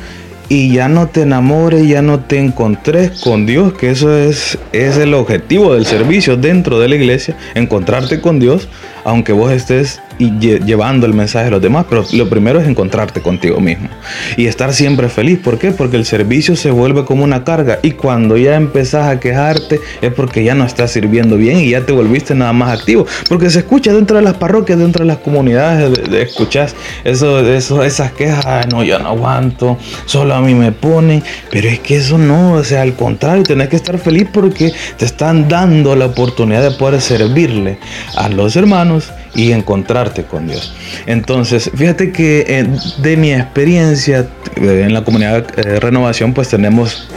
y 0.51 0.75
ya 0.75 0.89
no 0.89 1.09
te 1.09 1.23
enamores, 1.23 1.89
ya 1.89 2.03
no 2.03 2.21
te 2.21 2.39
encontres 2.39 3.21
con 3.21 3.47
Dios, 3.47 3.73
que 3.75 3.91
eso 3.91 4.15
es, 4.15 4.59
es 4.73 4.99
el 4.99 5.15
objetivo 5.15 5.75
del 5.75 5.87
servicio 5.87 6.37
dentro 6.37 6.79
de 6.79 6.89
la 6.89 6.97
iglesia, 6.97 7.37
encontrarte 7.55 8.21
con 8.21 8.41
Dios, 8.41 8.69
aunque 9.05 9.33
vos 9.33 9.53
estés 9.53 10.01
y 10.19 10.33
llevando 10.39 11.07
el 11.07 11.15
mensaje 11.15 11.49
a 11.49 11.51
los 11.51 11.63
demás, 11.63 11.87
pero 11.89 12.05
lo 12.13 12.29
primero 12.29 12.61
es 12.61 12.69
encontrarte 12.69 13.23
contigo 13.23 13.61
mismo 13.61 13.89
y 14.37 14.47
estar 14.47 14.73
siempre 14.73 15.09
feliz. 15.09 15.39
¿Por 15.39 15.59
qué? 15.59 15.71
Porque 15.71 15.97
el 15.97 16.05
servicio 16.05 16.57
se 16.57 16.71
vuelve 16.71 17.05
como 17.05 17.25
una 17.25 17.45
carga 17.45 17.79
y 17.83 17.93
cuando 17.93 18.37
ya 18.37 18.57
empezás 18.57 19.09
a 19.09 19.21
quejarte 19.21 19.81
es 20.03 20.13
porque 20.13 20.43
ya 20.43 20.55
no 20.55 20.65
estás 20.65 20.91
sirviendo 20.91 21.37
bien 21.37 21.59
y 21.59 21.71
ya 21.71 21.83
te 21.83 21.93
volviste 21.93 22.35
nada 22.35 22.53
más 22.53 22.79
activo. 22.79 23.07
Porque 23.29 23.51
se 23.51 23.61
escucha 23.61 23.93
dentro 23.93 24.17
de 24.17 24.23
las 24.23 24.35
parroquias, 24.35 24.79
dentro 24.79 25.05
de 25.05 25.09
las 25.09 25.19
comunidades, 25.19 26.11
de, 26.11 26.23
escuchas 26.23 26.75
eso, 27.05 27.41
eso, 27.49 27.85
esas 27.85 28.13
quejas, 28.13 28.67
no, 28.69 28.83
yo 28.83 28.99
no 28.99 29.11
aguanto, 29.11 29.79
solo 30.07 30.35
a 30.35 30.41
mí 30.41 30.55
me 30.55 30.73
ponen, 30.73 31.23
pero 31.51 31.69
es 31.69 31.79
que 31.81 31.97
eso 31.97 32.19
no, 32.19 32.53
o 32.53 32.65
sea, 32.65 32.83
al 32.83 32.95
contrario, 32.95 33.45
tenés 33.45 33.69
que 33.69 33.77
estar 33.77 33.99
feliz 33.99 34.27
porque 34.33 34.73
te 34.97 35.05
están 35.05 35.49
dando 35.49 35.95
la 35.95 36.07
oportunidad 36.07 36.63
de 36.63 36.71
poder 36.73 37.01
servirle 37.01 37.79
a 38.17 38.29
los 38.29 38.57
hermanos 38.57 39.13
y 39.35 39.53
encontrarte 39.53 40.25
con 40.25 40.47
Dios. 40.47 40.75
Entonces, 41.07 41.71
fíjate 41.75 42.13
que 42.13 42.45
eh, 42.49 42.67
de 43.03 43.17
mi 43.17 43.33
experiencia 43.33 44.29
eh, 44.57 44.83
en 44.87 44.95
la 44.95 45.05
comunidad 45.05 45.47
de 45.47 45.77
eh, 45.77 45.81
renovación, 45.81 46.35
pues 46.35 46.49
tenemos 46.49 47.09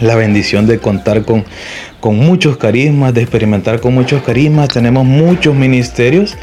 la 0.00 0.14
bendición 0.14 0.66
de 0.66 0.78
contar 0.78 1.24
con 1.24 1.44
con 2.00 2.16
muchos 2.16 2.56
carismas, 2.56 3.14
de 3.14 3.22
experimentar 3.22 3.80
con 3.80 3.94
muchos 3.94 4.22
carismas, 4.22 4.68
tenemos 4.68 5.04
muchos 5.04 5.54
ministerios 5.54 6.36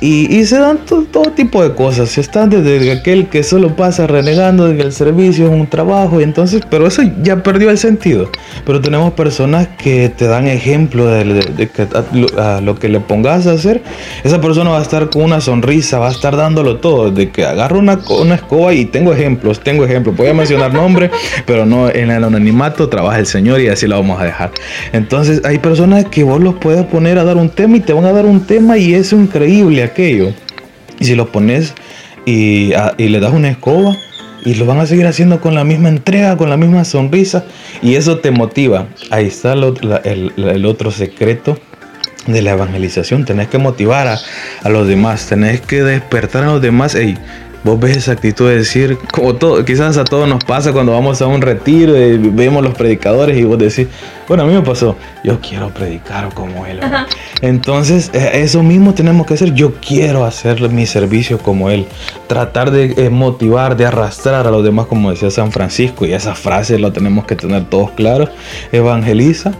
y, 0.00 0.44
se 0.44 0.58
dan 0.58 0.78
todo 0.84 1.30
tipo 1.30 1.62
de 1.62 1.74
cosas. 1.74 2.10
Se 2.10 2.20
están 2.20 2.50
desde 2.50 2.92
aquel 2.92 3.28
que 3.28 3.42
solo 3.42 3.76
pasa 3.76 4.06
renegando 4.06 4.66
de 4.66 4.76
que 4.76 4.82
el 4.82 4.92
servicio 4.92 5.46
es 5.46 5.50
un 5.50 5.66
trabajo 5.66 6.20
y 6.20 6.24
entonces, 6.24 6.62
pero 6.68 6.86
eso 6.86 7.02
ya 7.22 7.42
perdió 7.42 7.70
el 7.70 7.78
sentido. 7.78 8.28
Pero 8.66 8.80
tenemos 8.80 9.12
personas 9.14 9.68
que 9.78 10.10
te 10.10 10.26
dan 10.26 10.46
ejemplo 10.46 11.06
de, 11.06 11.68
que 11.68 11.86
a, 12.38 12.60
lo 12.60 12.78
que 12.78 12.88
le 12.88 13.00
pongas 13.00 13.46
a 13.46 13.52
hacer, 13.52 13.82
esa 14.22 14.40
persona 14.40 14.70
va 14.70 14.78
a 14.78 14.82
estar 14.82 15.08
con 15.10 15.22
una 15.22 15.40
sonrisa, 15.40 15.98
va 15.98 16.08
a 16.08 16.12
estar 16.12 16.36
dándolo 16.36 16.78
todo, 16.78 17.10
de 17.10 17.30
que 17.30 17.44
agarro 17.44 17.78
una, 17.78 17.98
una 18.20 18.34
escoba 18.34 18.74
y 18.74 18.84
tengo 18.84 19.12
ejemplos, 19.12 19.60
tengo 19.60 19.84
ejemplos, 19.84 20.16
voy 20.16 20.28
a 20.28 20.34
mencionar 20.34 20.72
nombre, 20.72 21.10
pero 21.46 21.66
no 21.66 21.88
en 21.88 22.10
el 22.10 22.24
anonimato 22.24 22.88
trabaja 22.88 23.18
el 23.18 23.26
Señor 23.26 23.60
y 23.60 23.68
así 23.68 23.86
lo 23.86 23.96
vamos 23.96 24.20
a 24.20 24.24
dejar. 24.24 24.50
Entonces 24.94 25.42
hay 25.44 25.58
personas 25.58 26.04
que 26.04 26.22
vos 26.22 26.40
los 26.40 26.54
puedes 26.54 26.86
poner 26.86 27.18
a 27.18 27.24
dar 27.24 27.36
un 27.36 27.50
tema 27.50 27.78
y 27.78 27.80
te 27.80 27.92
van 27.92 28.04
a 28.04 28.12
dar 28.12 28.26
un 28.26 28.46
tema 28.46 28.78
y 28.78 28.94
es 28.94 29.12
increíble 29.12 29.82
aquello. 29.82 30.32
Y 31.00 31.06
si 31.06 31.16
los 31.16 31.30
pones 31.30 31.74
y, 32.24 32.72
le 32.96 33.18
das 33.18 33.32
una 33.32 33.50
escoba 33.50 33.96
y 34.44 34.54
lo 34.54 34.66
van 34.66 34.78
a 34.78 34.86
seguir 34.86 35.08
haciendo 35.08 35.40
con 35.40 35.56
la 35.56 35.64
misma 35.64 35.88
entrega, 35.88 36.36
con 36.36 36.48
la 36.48 36.56
misma 36.56 36.84
sonrisa 36.84 37.44
y 37.82 37.96
eso 37.96 38.20
te 38.20 38.30
motiva. 38.30 38.86
Ahí 39.10 39.26
está 39.26 39.54
el, 39.54 40.64
otro 40.64 40.92
secreto 40.92 41.58
de 42.28 42.42
la 42.42 42.52
evangelización. 42.52 43.24
Tenés 43.24 43.48
que 43.48 43.58
motivar 43.58 44.06
a, 44.06 44.18
a, 44.62 44.68
los 44.68 44.86
demás, 44.86 45.26
tenés 45.26 45.60
que 45.60 45.82
despertar 45.82 46.44
a 46.44 46.52
los 46.52 46.62
demás. 46.62 46.94
Hey, 46.94 47.18
Vos 47.64 47.80
ves 47.80 47.96
esa 47.96 48.12
actitud 48.12 48.46
de 48.46 48.58
decir, 48.58 48.98
como 49.10 49.36
todo, 49.36 49.64
quizás 49.64 49.96
a 49.96 50.04
todos 50.04 50.28
nos 50.28 50.44
pasa 50.44 50.74
cuando 50.74 50.92
vamos 50.92 51.22
a 51.22 51.26
un 51.26 51.40
retiro 51.40 51.96
y 51.96 52.18
vemos 52.18 52.62
los 52.62 52.74
predicadores 52.74 53.38
y 53.38 53.44
vos 53.44 53.58
decís, 53.58 53.88
bueno, 54.28 54.42
a 54.42 54.46
mí 54.46 54.52
me 54.52 54.60
pasó, 54.60 54.96
yo 55.24 55.40
quiero 55.40 55.70
predicar 55.70 56.32
como 56.34 56.66
él. 56.66 56.80
Entonces, 57.40 58.10
eh, 58.12 58.32
eso 58.34 58.62
mismo 58.62 58.92
tenemos 58.92 59.26
que 59.26 59.32
hacer, 59.32 59.54
yo 59.54 59.74
quiero 59.76 60.26
hacer 60.26 60.68
mi 60.68 60.84
servicio 60.84 61.38
como 61.38 61.70
él, 61.70 61.86
tratar 62.26 62.70
de 62.70 62.92
eh, 62.98 63.08
motivar, 63.08 63.78
de 63.78 63.86
arrastrar 63.86 64.46
a 64.46 64.50
los 64.50 64.62
demás, 64.62 64.84
como 64.86 65.10
decía 65.10 65.30
San 65.30 65.50
Francisco, 65.50 66.04
y 66.04 66.12
esa 66.12 66.34
frase 66.34 66.78
lo 66.78 66.92
tenemos 66.92 67.24
que 67.24 67.34
tener 67.34 67.64
todos 67.64 67.92
claros, 67.92 68.28
evangeliza 68.72 69.52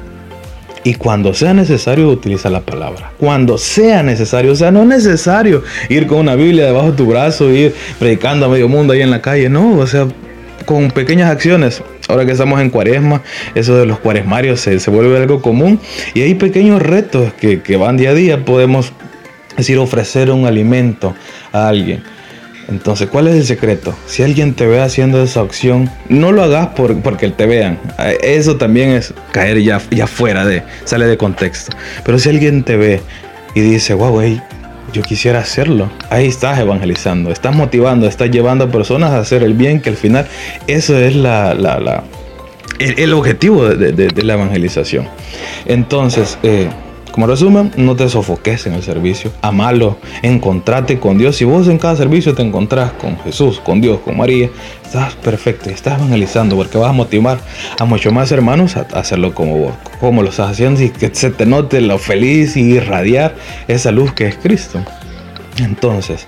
y 0.85 0.95
cuando 0.95 1.33
sea 1.33 1.55
necesario, 1.55 2.11
utiliza 2.11 2.51
la 2.51 2.61
palabra. 2.61 3.11
Cuando 3.19 3.57
sea 3.57 4.03
necesario. 4.03 4.53
O 4.53 4.55
sea, 4.55 4.71
no 4.71 4.83
es 4.83 4.89
necesario 4.89 5.63
ir 5.89 6.07
con 6.07 6.19
una 6.19 6.37
Biblia 6.37 6.67
debajo 6.67 6.91
de 6.91 6.97
tu 6.97 7.07
brazo, 7.07 7.51
ir 7.51 7.75
predicando 7.99 8.47
a 8.47 8.49
medio 8.51 8.69
mundo 8.69 8.93
ahí 8.93 9.01
en 9.01 9.11
la 9.11 9.23
calle. 9.23 9.49
No, 9.49 9.79
o 9.79 9.87
sea, 9.87 10.07
con 10.67 10.91
pequeñas 10.91 11.31
acciones. 11.31 11.83
Ahora 12.07 12.27
que 12.27 12.33
estamos 12.33 12.61
en 12.61 12.69
cuaresma, 12.69 13.23
eso 13.55 13.77
de 13.77 13.87
los 13.87 13.99
cuaresmarios 13.99 14.61
se, 14.61 14.91
vuelve 14.91 15.17
algo 15.17 15.41
común. 15.41 15.81
Y 16.13 16.21
hay 16.21 16.35
pequeños 16.35 16.83
retos 16.83 17.33
que, 17.33 17.63
que 17.63 17.77
van 17.77 17.97
día 17.97 18.11
a 18.11 18.15
día. 18.15 18.45
Podemos 18.45 18.93
decir, 19.57 19.79
ofrecer 19.79 20.31
un 20.31 20.47
alimento 20.47 21.15
a 21.51 21.69
alguien 21.69 22.14
entonces, 22.69 23.09
¿cuál 23.09 23.29
es 23.29 23.35
el 23.35 23.45
secreto? 23.45 23.95
Si 24.07 24.23
alguien 24.23 24.55
te 24.55 24.67
ve 24.67 24.81
haciendo 24.81 25.23
esa 25.23 25.43
opción, 25.43 25.91
no 26.09 26.33
lo 26.33 26.43
hagas 26.43 26.69
por, 26.69 27.01
porque 27.03 27.29
te 27.31 27.47
vean. 27.47 27.79
Eso 28.23 28.57
también 28.57 28.91
es 28.91 29.13
caer 29.33 29.61
ya, 29.63 29.81
ya 29.91 30.07
fuera 30.07 30.45
de, 30.47 30.63
sale 30.85 31.07
de 31.07 31.17
contexto. 31.17 31.77
Pero 32.05 32.19
si 32.19 32.29
alguien 32.31 32.65
te 32.65 32.77
ve 32.77 33.01
y 33.55 33.61
dice, 33.61 33.95
wow, 33.95 34.21
hey, 34.21 34.41
yo 34.93 35.03
quisiera 35.03 35.41
hacerlo, 35.41 35.91
ahí 36.09 36.27
estás 36.27 36.59
evangelizando, 36.59 37.31
estás 37.31 37.55
motivando, 37.55 38.07
estás 38.07 38.31
llevando 38.31 38.65
a 38.65 38.69
personas 38.69 39.11
a 39.11 39.19
hacer 39.19 39.43
el 39.43 39.55
bien, 39.55 39.81
que 39.81 39.91
al 39.91 39.97
final 39.97 40.27
eso 40.67 40.97
es 40.97 41.17
la, 41.17 41.53
la, 41.55 42.05
el, 42.79 43.13
objetivo 43.13 43.69
de, 43.69 44.23
la 44.23 44.35
evangelización. 44.35 45.09
Entonces, 45.67 46.39
eh, 46.43 46.69
como 47.15 47.29
resumen, 47.29 47.71
no 47.77 47.95
te 47.95 48.09
sofoques 48.09 48.67
en 48.67 48.73
el 48.73 48.83
servicio, 48.83 49.31
amalo, 49.41 49.99
encontrate 50.23 50.99
con 50.99 51.17
Dios. 51.17 51.37
Si 51.37 51.45
vos 51.45 51.69
en 51.69 51.79
cada 51.79 51.95
servicio 51.95 52.35
te 52.35 52.43
encontrás 52.43 52.91
con 52.95 53.17
Jesús, 53.21 53.61
con 53.61 53.81
Dios, 53.81 54.01
con 54.01 54.17
María, 54.17 54.51
estás 54.85 55.15
perfecto, 55.15 55.71
estás 55.71 55.97
evangelizando 55.97 56.57
porque 56.57 56.77
vas 56.77 56.91
a 56.91 56.93
motivar 56.93 57.39
a 57.79 57.85
muchos 57.85 58.13
más 58.13 58.33
hermanos 58.33 58.77
a 58.77 58.81
hacerlo 58.95 59.33
como 59.33 59.57
vos, 59.59 59.75
como 60.01 60.25
lo 60.25 60.31
estás 60.31 60.51
haciendo 60.51 60.83
y 60.83 60.91
que 60.91 61.15
se 61.15 61.31
te 61.31 61.47
note 61.47 61.81
lo 61.81 61.99
feliz 61.99 62.57
y 62.57 62.63
irradiar 62.63 63.37
esa 63.69 63.93
luz 63.93 64.13
que 64.13 64.27
es 64.27 64.35
Cristo. 64.35 64.81
Entonces, 65.59 66.27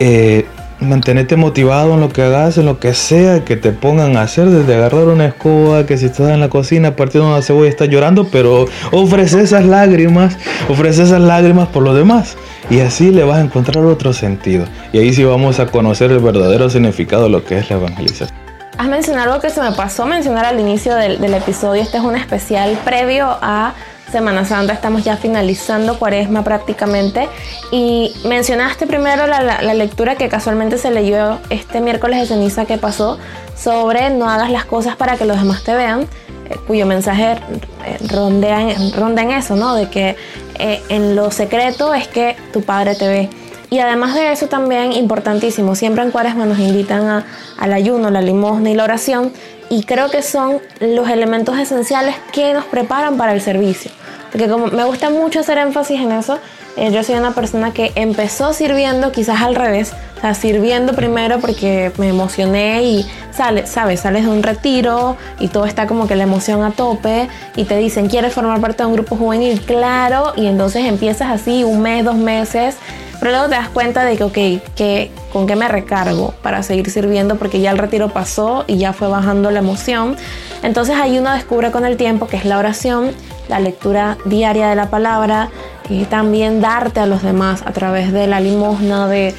eh, 0.00 0.46
mantenerte 0.80 1.36
motivado 1.36 1.94
en 1.94 2.00
lo 2.00 2.10
que 2.10 2.22
hagas, 2.22 2.58
en 2.58 2.66
lo 2.66 2.78
que 2.78 2.94
sea 2.94 3.44
que 3.44 3.56
te 3.56 3.72
pongan 3.72 4.16
a 4.16 4.22
hacer, 4.22 4.48
desde 4.48 4.74
agarrar 4.74 5.04
una 5.04 5.26
escoba, 5.26 5.86
que 5.86 5.96
si 5.96 6.06
estás 6.06 6.30
en 6.30 6.40
la 6.40 6.48
cocina 6.48 6.96
partiendo 6.96 7.28
una 7.28 7.42
cebolla 7.42 7.70
estás 7.70 7.88
llorando, 7.88 8.28
pero 8.28 8.66
ofrece 8.92 9.40
esas 9.40 9.64
lágrimas, 9.64 10.36
ofrece 10.68 11.04
esas 11.04 11.20
lágrimas 11.20 11.68
por 11.68 11.82
lo 11.82 11.94
demás. 11.94 12.36
Y 12.68 12.80
así 12.80 13.10
le 13.10 13.24
vas 13.24 13.38
a 13.38 13.40
encontrar 13.42 13.84
otro 13.84 14.12
sentido. 14.12 14.64
Y 14.92 14.98
ahí 14.98 15.12
sí 15.12 15.24
vamos 15.24 15.60
a 15.60 15.66
conocer 15.66 16.10
el 16.10 16.18
verdadero 16.18 16.68
significado 16.68 17.24
de 17.24 17.30
lo 17.30 17.44
que 17.44 17.58
es 17.58 17.70
la 17.70 17.76
evangelización. 17.76 18.46
Has 18.76 18.88
mencionado 18.88 19.32
algo 19.32 19.40
que 19.40 19.50
se 19.50 19.62
me 19.62 19.72
pasó 19.72 20.04
mencionar 20.04 20.44
al 20.44 20.60
inicio 20.60 20.94
del, 20.94 21.18
del 21.18 21.32
episodio. 21.34 21.80
Este 21.80 21.96
es 21.96 22.02
un 22.02 22.14
especial 22.14 22.78
previo 22.84 23.38
a 23.40 23.72
Semana 24.10 24.44
Santa, 24.44 24.72
estamos 24.72 25.02
ya 25.02 25.16
finalizando 25.16 25.98
cuaresma 25.98 26.44
prácticamente. 26.44 27.28
Y 27.72 28.14
mencionaste 28.24 28.86
primero 28.86 29.26
la, 29.26 29.74
lectura 29.74 30.14
que 30.14 30.28
casualmente 30.28 30.78
se 30.78 30.90
leyó 30.90 31.38
este 31.50 31.80
miércoles 31.80 32.20
de 32.20 32.26
ceniza 32.26 32.66
que 32.66 32.78
pasó 32.78 33.18
sobre 33.56 34.10
no 34.10 34.30
hagas 34.30 34.50
las 34.50 34.64
cosas 34.64 34.96
para 34.96 35.16
que 35.16 35.24
los 35.24 35.38
demás 35.38 35.64
te 35.64 35.74
vean, 35.74 36.02
eh, 36.02 36.56
cuyo 36.66 36.86
mensaje 36.86 37.32
eh, 37.32 37.98
rondea, 38.08 38.60
ronda 38.96 39.22
en 39.22 39.32
eso, 39.32 39.56
¿no? 39.56 39.74
De 39.74 39.90
que 39.90 40.16
eh, 40.58 40.82
en 40.88 41.16
lo 41.16 41.30
secreto 41.30 41.92
es 41.92 42.06
que 42.06 42.36
tu 42.52 42.62
padre 42.62 42.94
te 42.94 43.08
ve. 43.08 43.30
Y 43.68 43.80
además 43.80 44.14
de 44.14 44.30
eso 44.30 44.46
también 44.46 44.92
importantísimo, 44.92 45.74
siempre 45.74 46.04
en 46.04 46.12
cuaresma 46.12 46.46
nos 46.46 46.60
invitan 46.60 47.24
al 47.58 47.72
ayuno, 47.72 48.10
la 48.10 48.20
limosna 48.20 48.70
y 48.70 48.74
la 48.74 48.84
oración 48.84 49.32
y 49.68 49.84
creo 49.84 50.10
que 50.10 50.22
son 50.22 50.60
los 50.80 51.08
elementos 51.08 51.58
esenciales 51.58 52.16
que 52.32 52.52
nos 52.54 52.64
preparan 52.64 53.16
para 53.16 53.32
el 53.32 53.40
servicio. 53.40 53.90
Porque 54.30 54.48
como 54.48 54.66
me 54.66 54.84
gusta 54.84 55.10
mucho 55.10 55.40
hacer 55.40 55.58
énfasis 55.58 56.00
en 56.00 56.12
eso, 56.12 56.38
eh, 56.76 56.90
yo 56.92 57.02
soy 57.02 57.14
una 57.14 57.32
persona 57.32 57.72
que 57.72 57.92
empezó 57.94 58.52
sirviendo 58.52 59.12
quizás 59.12 59.40
al 59.40 59.54
revés, 59.54 59.92
o 60.18 60.20
sea, 60.20 60.34
sirviendo 60.34 60.94
primero 60.94 61.38
porque 61.38 61.90
me 61.96 62.08
emocioné 62.08 62.82
y 62.82 63.06
sale, 63.32 63.66
sabes, 63.66 64.00
sales 64.00 64.24
de 64.24 64.30
un 64.30 64.42
retiro 64.42 65.16
y 65.40 65.48
todo 65.48 65.64
está 65.64 65.86
como 65.86 66.06
que 66.06 66.16
la 66.16 66.24
emoción 66.24 66.62
a 66.64 66.72
tope 66.72 67.28
y 67.54 67.64
te 67.64 67.78
dicen, 67.78 68.08
¿quieres 68.08 68.34
formar 68.34 68.60
parte 68.60 68.82
de 68.82 68.88
un 68.88 68.94
grupo 68.94 69.16
juvenil? 69.16 69.60
Claro, 69.62 70.34
y 70.36 70.46
entonces 70.46 70.84
empiezas 70.84 71.30
así 71.30 71.64
un 71.64 71.80
mes, 71.80 72.04
dos 72.04 72.16
meses 72.16 72.76
pero 73.18 73.30
luego 73.30 73.48
te 73.48 73.54
das 73.54 73.68
cuenta 73.68 74.04
de 74.04 74.16
que, 74.16 74.24
ok, 74.24 74.74
que, 74.74 75.10
¿con 75.32 75.46
qué 75.46 75.56
me 75.56 75.68
recargo 75.68 76.34
para 76.42 76.62
seguir 76.62 76.90
sirviendo? 76.90 77.36
Porque 77.36 77.60
ya 77.60 77.70
el 77.70 77.78
retiro 77.78 78.08
pasó 78.08 78.64
y 78.66 78.78
ya 78.78 78.92
fue 78.92 79.08
bajando 79.08 79.50
la 79.50 79.58
emoción. 79.58 80.16
Entonces 80.62 80.96
ahí 80.96 81.18
uno 81.18 81.32
descubre 81.32 81.70
con 81.70 81.84
el 81.84 81.96
tiempo 81.96 82.26
que 82.26 82.36
es 82.36 82.44
la 82.44 82.58
oración, 82.58 83.12
la 83.48 83.60
lectura 83.60 84.18
diaria 84.24 84.68
de 84.68 84.76
la 84.76 84.90
palabra 84.90 85.50
y 85.88 86.04
también 86.04 86.60
darte 86.60 87.00
a 87.00 87.06
los 87.06 87.22
demás 87.22 87.62
a 87.64 87.72
través 87.72 88.12
de 88.12 88.26
la 88.26 88.40
limosna 88.40 89.08
de, 89.08 89.34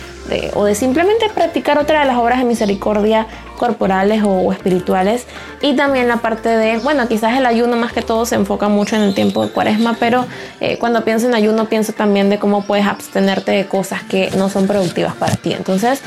o 0.53 0.65
de 0.65 0.75
simplemente 0.75 1.29
practicar 1.33 1.77
otra 1.77 2.01
de 2.01 2.05
las 2.05 2.17
obras 2.17 2.39
de 2.39 2.45
misericordia 2.45 3.27
corporales 3.57 4.21
o, 4.23 4.51
espirituales 4.53 5.25
y 5.61 5.75
también 5.75 6.07
la 6.07 6.17
parte 6.17 6.49
de, 6.49 6.77
bueno, 6.77 7.07
quizás 7.07 7.37
el 7.37 7.45
ayuno 7.45 7.75
más 7.75 7.91
que 7.91 8.01
todo 8.01 8.25
se 8.25 8.35
enfoca 8.35 8.69
mucho 8.69 8.95
en 8.95 9.01
el 9.01 9.13
tiempo 9.13 9.45
de 9.45 9.51
cuaresma, 9.51 9.97
pero 9.99 10.25
eh, 10.61 10.77
cuando 10.77 11.03
pienso 11.03 11.27
en 11.27 11.35
ayuno 11.35 11.65
pienso 11.65 11.93
también 11.93 12.29
de 12.29 12.39
cómo 12.39 12.63
puedes 12.63 12.85
abstenerte 12.85 13.51
de 13.51 13.65
cosas 13.65 14.03
que 14.03 14.31
no 14.37 14.49
son 14.49 14.67
productivas 14.67 15.15
para 15.15 15.35
ti. 15.35 15.53
Entonces, 15.53 16.01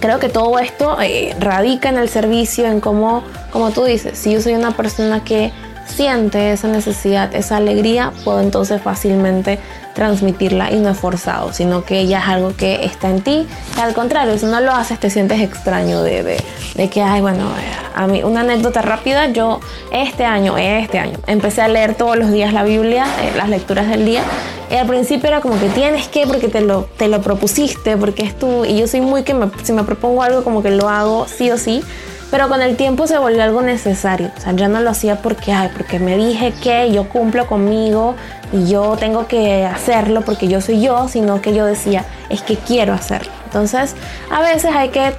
creo 0.00 0.18
que 0.18 0.28
todo 0.28 0.58
esto 0.58 1.00
eh, 1.00 1.34
radica 1.38 1.88
en 1.88 1.98
el 1.98 2.08
servicio, 2.08 2.66
en 2.66 2.80
cómo, 2.80 3.22
como 3.50 3.70
tú 3.70 3.84
dices, 3.84 4.18
si 4.18 4.32
yo 4.32 4.40
soy 4.40 4.54
una 4.54 4.72
persona 4.72 5.22
que 5.22 5.52
siente 5.86 6.52
esa 6.52 6.68
necesidad, 6.68 7.34
esa 7.34 7.56
alegría, 7.56 8.12
puedo 8.24 8.40
entonces 8.40 8.82
fácilmente 8.82 9.58
transmitirla 9.94 10.70
y 10.70 10.76
no 10.76 10.90
es 10.90 10.98
forzado, 10.98 11.54
sino 11.54 11.82
que 11.82 12.06
ya 12.06 12.18
es 12.18 12.28
algo 12.28 12.54
que 12.54 12.84
está 12.84 13.08
en 13.08 13.22
ti. 13.22 13.46
Al 13.80 13.94
contrario, 13.94 14.36
si 14.38 14.44
no 14.44 14.60
lo 14.60 14.72
haces, 14.72 15.00
te 15.00 15.08
sientes 15.08 15.40
extraño 15.40 16.02
de, 16.02 16.38
de, 16.74 16.90
que, 16.90 17.02
ay, 17.02 17.22
bueno, 17.22 17.48
a 17.94 18.06
mí, 18.06 18.22
una 18.22 18.40
anécdota 18.40 18.82
rápida, 18.82 19.28
yo 19.28 19.60
este 19.90 20.26
año, 20.26 20.58
este 20.58 20.98
año, 20.98 21.18
empecé 21.26 21.62
a 21.62 21.68
leer 21.68 21.94
todos 21.94 22.18
los 22.18 22.30
días 22.30 22.52
la 22.52 22.62
Biblia, 22.62 23.06
eh, 23.22 23.32
las 23.36 23.48
lecturas 23.48 23.88
del 23.88 24.04
día. 24.04 24.22
Y 24.70 24.74
al 24.74 24.86
principio 24.86 25.28
era 25.28 25.40
como 25.40 25.58
que 25.58 25.68
tienes 25.70 26.08
que 26.08 26.26
porque 26.26 26.48
te 26.48 26.60
lo, 26.60 26.82
te 26.98 27.08
lo 27.08 27.22
propusiste, 27.22 27.96
porque 27.96 28.24
es 28.24 28.38
tú. 28.38 28.66
Y 28.66 28.78
yo 28.78 28.86
soy 28.86 29.00
muy 29.00 29.22
que 29.22 29.34
si 29.62 29.72
me 29.72 29.84
propongo 29.84 30.22
algo 30.22 30.44
como 30.44 30.62
que 30.62 30.72
lo 30.72 30.90
hago 30.90 31.26
sí 31.26 31.50
o 31.50 31.56
sí. 31.56 31.82
Pero 32.30 32.48
con 32.48 32.60
el 32.60 32.76
tiempo 32.76 33.06
se 33.06 33.18
volvió 33.18 33.42
algo 33.42 33.62
necesario. 33.62 34.30
O 34.36 34.40
sea, 34.40 34.52
ya 34.52 34.68
no 34.68 34.80
lo 34.80 34.90
hacía 34.90 35.22
porque, 35.22 35.52
ay, 35.52 35.70
porque 35.76 35.98
me 35.98 36.16
dije 36.16 36.52
que 36.62 36.90
yo 36.92 37.08
cumplo 37.08 37.46
conmigo 37.46 38.16
y 38.52 38.68
yo 38.68 38.96
tengo 38.98 39.26
que 39.26 39.64
hacerlo 39.64 40.22
porque 40.22 40.48
yo 40.48 40.60
soy 40.60 40.80
yo, 40.80 41.08
sino 41.08 41.40
que 41.40 41.54
yo 41.54 41.64
decía, 41.64 42.04
es 42.28 42.42
que 42.42 42.56
quiero 42.56 42.94
hacerlo. 42.94 43.32
Entonces, 43.44 43.94
a 44.30 44.40
veces 44.40 44.74
hay 44.74 44.88
que 44.88 45.14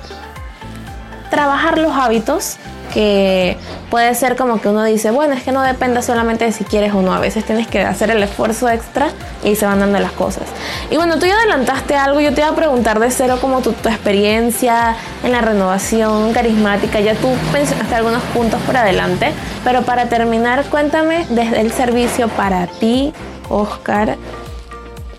trabajar 1.29 1.77
los 1.77 1.93
hábitos 1.93 2.57
que 2.93 3.57
puede 3.89 4.13
ser 4.15 4.35
como 4.35 4.59
que 4.59 4.69
uno 4.69 4.83
dice, 4.83 5.11
bueno, 5.11 5.33
es 5.33 5.43
que 5.43 5.51
no 5.51 5.61
depende 5.61 6.01
solamente 6.01 6.45
de 6.45 6.51
si 6.51 6.63
quieres 6.63 6.93
o 6.93 7.01
no, 7.01 7.13
a 7.13 7.19
veces 7.19 7.45
tienes 7.45 7.67
que 7.67 7.81
hacer 7.81 8.09
el 8.11 8.21
esfuerzo 8.23 8.69
extra 8.69 9.09
y 9.43 9.55
se 9.55 9.65
van 9.65 9.79
dando 9.79 9.99
las 9.99 10.11
cosas. 10.11 10.43
Y 10.89 10.97
bueno, 10.97 11.19
tú 11.19 11.25
ya 11.25 11.35
adelantaste 11.35 11.95
algo, 11.95 12.19
yo 12.19 12.33
te 12.33 12.41
iba 12.41 12.49
a 12.49 12.55
preguntar 12.55 12.99
de 12.99 13.11
cero 13.11 13.37
como 13.39 13.61
tu, 13.61 13.73
tu 13.73 13.89
experiencia 13.89 14.95
en 15.23 15.31
la 15.31 15.41
renovación 15.41 16.33
carismática, 16.33 16.99
ya 16.99 17.15
tú 17.15 17.29
mencionaste 17.53 17.95
algunos 17.95 18.23
puntos 18.33 18.61
por 18.61 18.77
adelante, 18.77 19.31
pero 19.63 19.83
para 19.83 20.09
terminar, 20.09 20.65
cuéntame 20.65 21.25
desde 21.29 21.61
el 21.61 21.71
servicio 21.71 22.27
para 22.29 22.67
ti, 22.67 23.13
Oscar, 23.49 24.17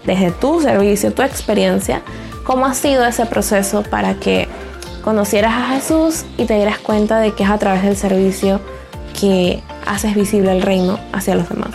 desde 0.05 0.31
tu 0.31 0.61
servicio, 0.61 1.13
tu 1.13 1.23
experiencia, 1.23 2.03
¿cómo 2.45 2.67
ha 2.67 2.75
sido 2.75 3.05
ese 3.05 3.27
proceso 3.27 3.83
para 3.83 4.15
que 4.15 4.49
conocieras 5.03 5.53
a 5.55 5.75
Jesús 5.75 6.25
y 6.37 6.45
te 6.45 6.55
dieras 6.55 6.79
cuenta 6.79 7.19
de 7.21 7.33
que 7.33 7.45
es 7.45 7.51
a 7.51 7.59
través 7.59 7.83
del 7.83 7.97
servicio 7.97 8.61
que 9.19 9.63
haces 9.87 10.15
visible 10.15 10.53
el 10.53 10.63
reino 10.63 10.99
hacia 11.13 11.35
los 11.35 11.49
demás. 11.49 11.71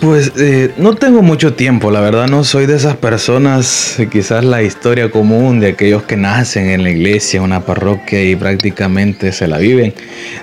Pues 0.00 0.32
eh, 0.36 0.72
no 0.76 0.94
tengo 0.94 1.22
mucho 1.22 1.54
tiempo, 1.54 1.90
la 1.90 2.00
verdad 2.00 2.28
no 2.28 2.44
soy 2.44 2.66
de 2.66 2.76
esas 2.76 2.96
personas, 2.96 3.98
quizás 4.12 4.44
la 4.44 4.62
historia 4.62 5.10
común 5.10 5.58
de 5.58 5.70
aquellos 5.70 6.04
que 6.04 6.16
nacen 6.16 6.70
en 6.70 6.84
la 6.84 6.90
iglesia, 6.90 7.42
una 7.42 7.60
parroquia 7.66 8.22
y 8.22 8.36
prácticamente 8.36 9.32
se 9.32 9.48
la 9.48 9.58
viven 9.58 9.92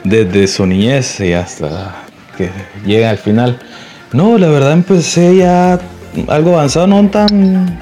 desde 0.03 0.47
su 0.47 0.65
niñez 0.65 1.21
y 1.21 1.31
hasta 1.31 2.03
que 2.37 2.49
llega 2.85 3.09
al 3.09 3.17
final. 3.17 3.57
No, 4.11 4.37
la 4.37 4.49
verdad 4.49 4.73
empecé 4.73 5.37
ya 5.37 5.79
algo 6.27 6.55
avanzado, 6.55 6.87
no 6.87 7.09
tan 7.09 7.79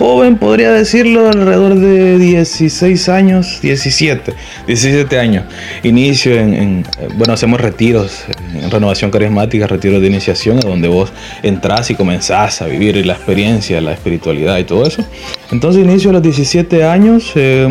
joven, 0.00 0.38
podría 0.38 0.72
decirlo, 0.72 1.28
alrededor 1.28 1.74
de 1.74 2.16
16 2.16 3.10
años, 3.10 3.58
17, 3.60 4.32
17 4.66 5.18
años. 5.18 5.44
Inicio 5.82 6.36
en, 6.36 6.86
bueno, 7.18 7.34
hacemos 7.34 7.60
retiros 7.60 8.24
en 8.54 8.70
renovación 8.70 9.10
carismática, 9.10 9.66
retiros 9.66 10.00
de 10.00 10.06
iniciación, 10.06 10.58
donde 10.58 10.88
vos 10.88 11.12
entras 11.42 11.90
y 11.90 11.96
comenzás 11.96 12.62
a 12.62 12.64
vivir 12.64 13.04
la 13.04 13.12
experiencia, 13.12 13.78
la 13.82 13.92
espiritualidad 13.92 14.56
y 14.56 14.64
todo 14.64 14.86
eso. 14.86 15.04
Entonces 15.52 15.84
inicio 15.84 16.08
a 16.08 16.12
los 16.14 16.22
17 16.22 16.82
años. 16.82 17.32
Eh, 17.34 17.68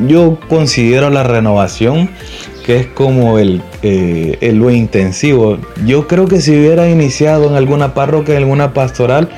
yo 0.00 0.40
considero 0.48 1.10
la 1.10 1.22
renovación 1.22 2.10
que 2.66 2.76
es 2.78 2.86
como 2.88 3.38
el, 3.38 3.62
eh, 3.82 4.36
el, 4.40 4.56
lo 4.56 4.68
intensivo. 4.70 5.58
Yo 5.86 6.08
creo 6.08 6.26
que 6.26 6.40
si 6.40 6.50
hubiera 6.58 6.88
iniciado 6.88 7.48
en 7.48 7.54
alguna 7.54 7.94
parroquia, 7.94 8.34
en 8.34 8.42
alguna 8.42 8.72
pastoral, 8.72 9.28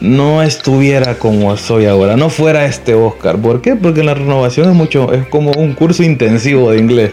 no 0.00 0.42
estuviera 0.42 1.14
como 1.14 1.56
soy 1.56 1.86
ahora, 1.86 2.16
no 2.16 2.30
fuera 2.30 2.66
este 2.66 2.94
Oscar. 2.94 3.36
¿Por 3.36 3.60
qué? 3.60 3.76
Porque 3.76 4.02
la 4.02 4.14
renovación 4.14 4.68
es 4.68 4.74
mucho, 4.74 5.12
es 5.12 5.26
como 5.26 5.52
un 5.52 5.74
curso 5.74 6.02
intensivo 6.02 6.70
de 6.70 6.78
inglés. 6.78 7.12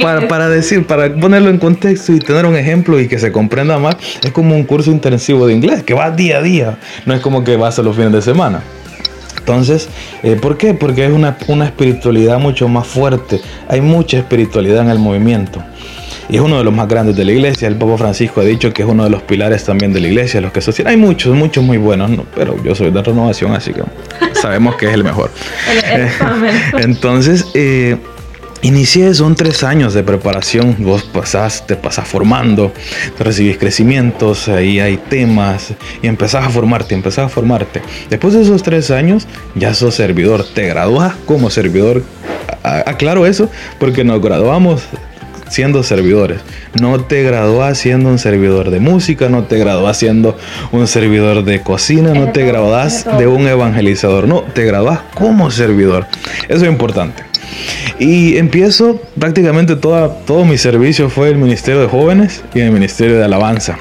Para, 0.00 0.28
para, 0.28 0.48
decir, 0.48 0.86
para 0.86 1.14
ponerlo 1.14 1.50
en 1.50 1.58
contexto 1.58 2.12
y 2.12 2.18
tener 2.18 2.46
un 2.46 2.56
ejemplo 2.56 3.00
y 3.00 3.08
que 3.08 3.18
se 3.18 3.32
comprenda 3.32 3.78
más, 3.78 3.96
es 4.22 4.32
como 4.32 4.54
un 4.54 4.64
curso 4.64 4.90
intensivo 4.90 5.46
de 5.46 5.54
inglés, 5.54 5.82
que 5.82 5.94
va 5.94 6.10
día 6.10 6.38
a 6.38 6.42
día, 6.42 6.78
no 7.04 7.14
es 7.14 7.20
como 7.20 7.44
que 7.44 7.56
vas 7.56 7.78
a 7.78 7.82
los 7.82 7.96
fines 7.96 8.12
de 8.12 8.22
semana. 8.22 8.62
Entonces, 9.38 9.88
eh, 10.22 10.36
¿por 10.40 10.56
qué? 10.56 10.74
Porque 10.74 11.06
es 11.06 11.12
una, 11.12 11.36
una 11.46 11.66
espiritualidad 11.66 12.38
mucho 12.38 12.68
más 12.68 12.86
fuerte, 12.86 13.40
hay 13.68 13.80
mucha 13.80 14.18
espiritualidad 14.18 14.82
en 14.82 14.90
el 14.90 14.98
movimiento 14.98 15.62
y 16.28 16.36
es 16.36 16.40
uno 16.40 16.58
de 16.58 16.64
los 16.64 16.74
más 16.74 16.88
grandes 16.88 17.16
de 17.16 17.24
la 17.24 17.32
iglesia. 17.32 17.68
El 17.68 17.76
Papa 17.76 17.96
Francisco 17.96 18.40
ha 18.40 18.44
dicho 18.44 18.72
que 18.72 18.82
es 18.82 18.88
uno 18.88 19.04
de 19.04 19.10
los 19.10 19.22
pilares 19.22 19.64
también 19.64 19.92
de 19.92 20.00
la 20.00 20.08
iglesia, 20.08 20.40
los 20.40 20.52
que 20.52 20.60
sostienen. 20.60 20.92
Hay 20.92 20.96
muchos, 20.96 21.34
muchos 21.34 21.62
muy 21.64 21.78
buenos, 21.78 22.10
pero 22.34 22.62
yo 22.62 22.74
soy 22.74 22.90
de 22.90 23.02
renovación, 23.02 23.54
así 23.54 23.72
que 23.72 23.82
sabemos 24.34 24.76
que 24.76 24.86
es 24.86 24.92
el 24.92 25.04
mejor. 25.04 25.30
Entonces, 26.78 27.46
eh, 27.54 27.96
Inicié, 28.62 29.14
son 29.14 29.36
tres 29.36 29.62
años 29.62 29.94
de 29.94 30.02
preparación, 30.02 30.76
vos 30.80 31.04
pasás, 31.04 31.66
te 31.66 31.76
pasás 31.76 32.08
formando, 32.08 32.72
recibís 33.18 33.58
crecimientos, 33.58 34.48
ahí 34.48 34.80
hay 34.80 34.96
temas 34.96 35.74
y 36.02 36.06
empezás 36.06 36.44
a 36.46 36.50
formarte, 36.50 36.94
empezás 36.94 37.26
a 37.26 37.28
formarte. 37.28 37.82
Después 38.08 38.34
de 38.34 38.42
esos 38.42 38.62
tres 38.62 38.90
años 38.90 39.28
ya 39.54 39.74
sos 39.74 39.94
servidor, 39.94 40.44
te 40.54 40.66
graduás 40.66 41.14
como 41.26 41.50
servidor. 41.50 42.02
Aclaro 42.62 43.26
eso 43.26 43.48
porque 43.78 44.02
nos 44.02 44.20
graduamos 44.20 44.82
siendo 45.48 45.82
servidores. 45.82 46.40
No 46.80 47.00
te 47.00 47.22
gradúas 47.22 47.78
siendo 47.78 48.08
un 48.08 48.18
servidor 48.18 48.70
de 48.70 48.80
música, 48.80 49.28
no 49.28 49.44
te 49.44 49.58
gradúas 49.58 49.98
siendo 49.98 50.36
un 50.72 50.86
servidor 50.86 51.44
de 51.44 51.60
cocina, 51.60 52.12
no 52.12 52.32
te 52.32 52.44
gradúas 52.44 53.06
de 53.18 53.26
un 53.26 53.46
evangelizador, 53.46 54.26
no, 54.26 54.42
te 54.42 54.64
gradúas 54.64 55.00
como 55.14 55.50
servidor. 55.50 56.06
Eso 56.48 56.64
es 56.64 56.70
importante. 56.70 57.22
Y 57.98 58.36
empiezo 58.36 59.00
prácticamente 59.18 59.76
toda, 59.76 60.08
todo 60.26 60.44
mi 60.44 60.58
servicio 60.58 61.08
fue 61.08 61.30
el 61.30 61.36
Ministerio 61.36 61.80
de 61.80 61.88
Jóvenes 61.88 62.44
y 62.54 62.60
el 62.60 62.70
Ministerio 62.70 63.16
de 63.16 63.24
Alabanza. 63.24 63.78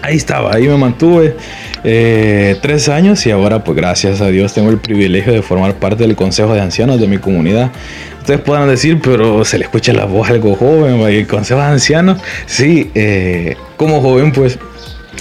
Ahí 0.00 0.16
estaba, 0.16 0.54
ahí 0.54 0.66
me 0.66 0.76
mantuve 0.76 1.36
eh, 1.84 2.56
tres 2.62 2.88
años 2.88 3.26
y 3.26 3.30
ahora 3.30 3.64
pues 3.64 3.76
gracias 3.76 4.20
a 4.20 4.28
Dios 4.28 4.54
tengo 4.54 4.70
el 4.70 4.78
privilegio 4.78 5.32
de 5.32 5.42
formar 5.42 5.74
parte 5.74 6.06
del 6.06 6.14
Consejo 6.14 6.54
de 6.54 6.60
Ancianos 6.60 7.00
de 7.00 7.08
mi 7.08 7.18
comunidad. 7.18 7.72
Ustedes 8.20 8.40
puedan 8.40 8.68
decir, 8.68 9.00
pero 9.02 9.44
se 9.44 9.58
le 9.58 9.64
escucha 9.64 9.92
la 9.92 10.04
voz 10.04 10.30
algo 10.30 10.54
joven, 10.54 11.00
el 11.00 11.26
Consejo 11.26 11.60
de 11.60 11.66
Ancianos, 11.66 12.18
sí, 12.46 12.90
eh, 12.94 13.56
como 13.76 14.00
joven 14.00 14.32
pues 14.32 14.58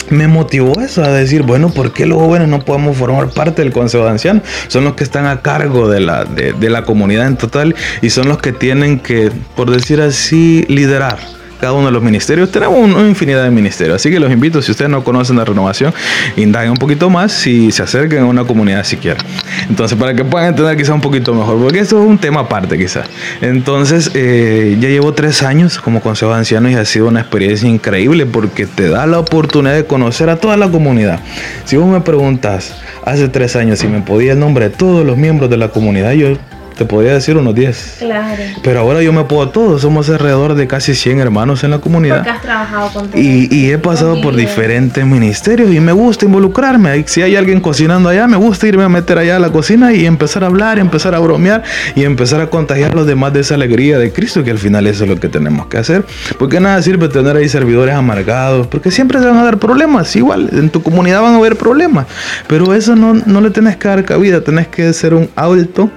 me 0.10 0.28
motivó 0.28 0.80
eso 0.82 1.04
a 1.04 1.10
decir, 1.10 1.42
bueno, 1.42 1.70
¿por 1.70 1.94
qué 1.94 2.06
los 2.06 2.20
jóvenes 2.20 2.48
no 2.48 2.60
podemos 2.60 2.96
formar 2.96 3.30
parte 3.30 3.64
del 3.64 3.72
Consejo 3.72 4.04
de 4.04 4.12
Ancianos? 4.12 4.44
Son 4.68 4.84
los 4.84 4.94
que 4.94 5.04
están 5.04 5.26
a 5.26 5.42
cargo 5.42 5.90
de 5.90 6.00
la, 6.00 6.26
de 6.26 6.70
la 6.70 6.84
comunidad 6.84 7.28
en 7.28 7.38
total 7.38 7.76
y 8.02 8.10
son 8.12 8.28
los 8.28 8.38
que 8.38 8.52
tienen 8.52 9.00
que, 9.00 9.32
por 9.56 9.72
decir 9.72 10.00
así, 10.00 10.66
liderar 10.68 11.18
cada 11.62 11.74
uno 11.74 11.86
de 11.86 11.92
los 11.92 12.02
ministerios. 12.02 12.52
Tenemos 12.52 12.78
una 12.78 13.08
infinidad 13.08 13.44
de 13.44 13.52
ministerios, 13.52 13.96
así 13.96 14.10
que 14.10 14.20
los 14.20 14.32
invito, 14.32 14.62
si 14.62 14.72
ustedes 14.72 14.90
no 14.90 15.04
conocen 15.04 15.38
la 15.38 15.46
renovación, 15.46 15.94
indaguen 16.36 16.72
un 16.72 16.78
poquito 16.78 17.10
más 17.10 17.46
y 17.46 17.72
se 17.72 17.84
acerquen 17.84 18.24
a 18.24 18.26
una 18.26 18.44
comunidad 18.44 18.84
siquiera. 18.84 19.24
Entonces, 19.70 19.98
para 19.98 20.16
que 20.16 20.26
puedan 20.26 20.50
entender 20.50 20.76
quizás 20.76 20.96
un 20.96 21.02
poquito 21.02 21.34
mejor, 21.36 21.62
porque 21.62 21.80
esto 21.80 22.02
es 22.02 22.10
un 22.10 22.18
tema 22.18 22.42
aparte 22.42 22.78
quizás. 22.78 23.06
Entonces, 23.42 24.10
eh, 24.16 24.76
ya 24.80 24.90
llevo 24.90 25.14
tres 25.14 25.44
años 25.44 25.78
como 25.78 26.02
consejo 26.02 26.32
de 26.32 26.40
ancianos 26.40 26.72
y 26.72 26.76
ha 26.76 26.86
sido 26.86 27.08
una 27.08 27.22
experiencia 27.22 27.70
increíble 27.70 28.26
porque 28.26 28.66
te 28.66 28.90
da 28.90 29.06
la 29.06 29.20
oportunidad 29.20 29.76
de 29.76 29.86
conocer 29.86 30.30
a 30.30 30.38
toda 30.38 30.58
la 30.58 30.68
comunidad. 30.70 31.20
Si 31.66 31.78
vos 31.78 31.88
me 31.88 32.02
preguntas 32.02 32.74
hace 33.06 33.30
tres 33.30 33.56
años 33.56 33.80
si 33.80 33.88
me 33.88 34.02
podía 34.02 34.34
el 34.34 34.40
nombre 34.40 34.70
de 34.70 34.76
todos 34.76 35.06
los 35.06 35.16
miembros 35.16 35.50
de 35.50 35.58
la 35.58 35.70
comunidad, 35.70 36.14
yo 36.14 36.38
te 36.76 36.86
podría 36.86 37.14
decir 37.14 37.38
unos 37.38 37.56
10. 37.56 37.96
Claro. 38.00 38.44
Pero 38.64 38.80
ahora 38.80 39.02
yo 39.02 39.14
me 39.14 39.24
puedo 39.26 39.50
todos, 39.50 39.82
somos 39.82 40.10
alrededor 40.10 40.56
de 40.56 40.68
casi 40.68 40.96
100 40.96 41.20
hermanos 41.20 41.64
en 41.64 41.72
la 41.72 41.80
comunidad. 41.80 42.18
Porque 42.18 42.30
has 42.30 42.42
trabajado 42.42 42.92
con 42.94 43.10
y, 43.14 43.54
y, 43.54 43.72
he 43.72 43.78
pasado 43.78 44.22
por 44.22 44.36
diferentes 44.36 45.06
ministerios 45.06 45.74
y 45.74 45.80
me 45.80 45.92
gusta 45.92 46.26
involucrarme. 46.26 47.04
Si 47.08 47.22
hay 47.22 47.36
alguien 47.36 47.62
cocinando 47.62 48.10
allá, 48.10 48.28
me 48.28 48.38
gusta 48.38 48.68
irme 48.68 48.84
a 48.84 48.90
meter 48.90 49.18
allá 49.18 49.38
a 49.38 49.40
la 49.40 49.52
cocina 49.52 49.94
y 49.94 50.06
empezar 50.06 50.44
a 50.44 50.48
hablar, 50.48 50.80
empezar 50.80 51.16
a 51.16 51.20
bromear 51.20 51.64
y 51.96 52.04
empezar 52.04 52.42
a 52.42 52.48
contagiar 52.50 52.92
a 52.92 52.96
los 52.96 53.08
demás 53.08 53.34
de 53.34 53.42
esa 53.42 53.56
alegría 53.56 53.98
de 53.98 54.12
Cristo, 54.12 54.44
que 54.44 54.52
al 54.52 54.60
final 54.60 54.88
eso 54.88 55.04
es 55.04 55.10
lo 55.10 55.18
que 55.18 55.30
tenemos 55.30 55.68
que 55.68 55.78
hacer. 55.78 56.06
Porque 56.38 56.60
nada 56.60 56.82
sirve 56.82 57.10
tener 57.10 57.36
ahí 57.36 57.50
servidores 57.50 57.96
amargados, 57.96 58.68
porque 58.68 58.92
siempre 58.92 59.20
se 59.20 59.26
van 59.26 59.38
a 59.38 59.44
dar 59.44 59.58
problemas. 59.58 60.16
Igual, 60.16 60.50
en 60.52 60.70
tu 60.70 60.82
comunidad 60.82 61.22
van 61.22 61.34
a 61.34 61.38
haber 61.38 61.56
problemas. 61.56 62.08
Pero 62.48 62.74
eso 62.74 62.96
no, 62.96 63.14
no 63.14 63.42
le 63.42 63.50
tenés 63.50 63.78
que 63.78 63.88
dar 63.88 64.04
cabida, 64.06 64.42
tenés 64.42 64.68
que 64.68 64.92
ser 64.94 65.14
un 65.14 65.30
adulto 65.36 65.92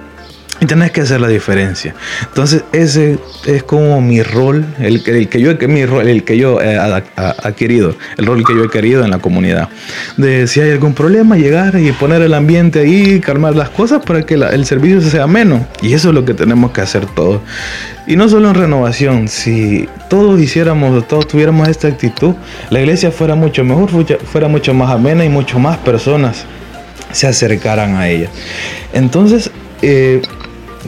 Y 0.61 0.67
tenés 0.67 0.91
que 0.91 1.01
hacer 1.01 1.19
la 1.19 1.27
diferencia. 1.27 1.93
Entonces, 2.21 2.63
ese 2.71 3.19
es 3.45 3.63
como 3.63 3.99
mi 3.99 4.23
rol, 4.23 4.65
el, 4.79 5.03
el 5.05 5.27
que 5.27 5.41
yo, 5.41 5.51
mi 5.67 5.85
rol, 5.85 6.07
el 6.07 6.23
que 6.23 6.37
yo 6.37 6.61
he 6.61 6.77
adquirido, 6.77 7.95
el 8.17 8.25
rol 8.25 8.43
que 8.45 8.55
yo 8.55 8.63
he 8.63 8.69
querido 8.69 9.03
en 9.03 9.11
la 9.11 9.19
comunidad. 9.19 9.67
De 10.15 10.47
si 10.47 10.61
hay 10.61 10.71
algún 10.71 10.93
problema, 10.93 11.35
llegar 11.35 11.77
y 11.77 11.91
poner 11.91 12.21
el 12.21 12.33
ambiente 12.33 12.79
ahí, 12.79 13.19
calmar 13.19 13.53
las 13.53 13.69
cosas 13.69 14.01
para 14.05 14.25
que 14.25 14.35
el 14.35 14.65
servicio 14.65 15.01
sea 15.01 15.27
menos. 15.27 15.61
Y 15.81 15.93
eso 15.93 16.09
es 16.09 16.15
lo 16.15 16.23
que 16.23 16.33
tenemos 16.33 16.71
que 16.71 16.79
hacer 16.79 17.05
todos. 17.05 17.41
Y 18.07 18.15
no 18.15 18.29
solo 18.29 18.49
en 18.49 18.55
renovación, 18.55 19.27
si 19.27 19.89
todos 20.09 20.39
hiciéramos, 20.39 21.05
todos 21.07 21.27
tuviéramos 21.27 21.67
esta 21.67 21.89
actitud, 21.89 22.35
la 22.69 22.79
iglesia 22.79 23.11
fuera 23.11 23.35
mucho 23.35 23.63
mejor, 23.65 23.89
fuera 24.25 24.47
mucho 24.47 24.73
más 24.73 24.91
amena 24.91 25.25
y 25.25 25.29
mucho 25.29 25.59
más 25.59 25.77
personas 25.79 26.45
se 27.11 27.27
acercaran 27.27 27.95
a 27.95 28.07
ella. 28.07 28.29
Entonces, 28.93 29.51
eh, 29.81 30.21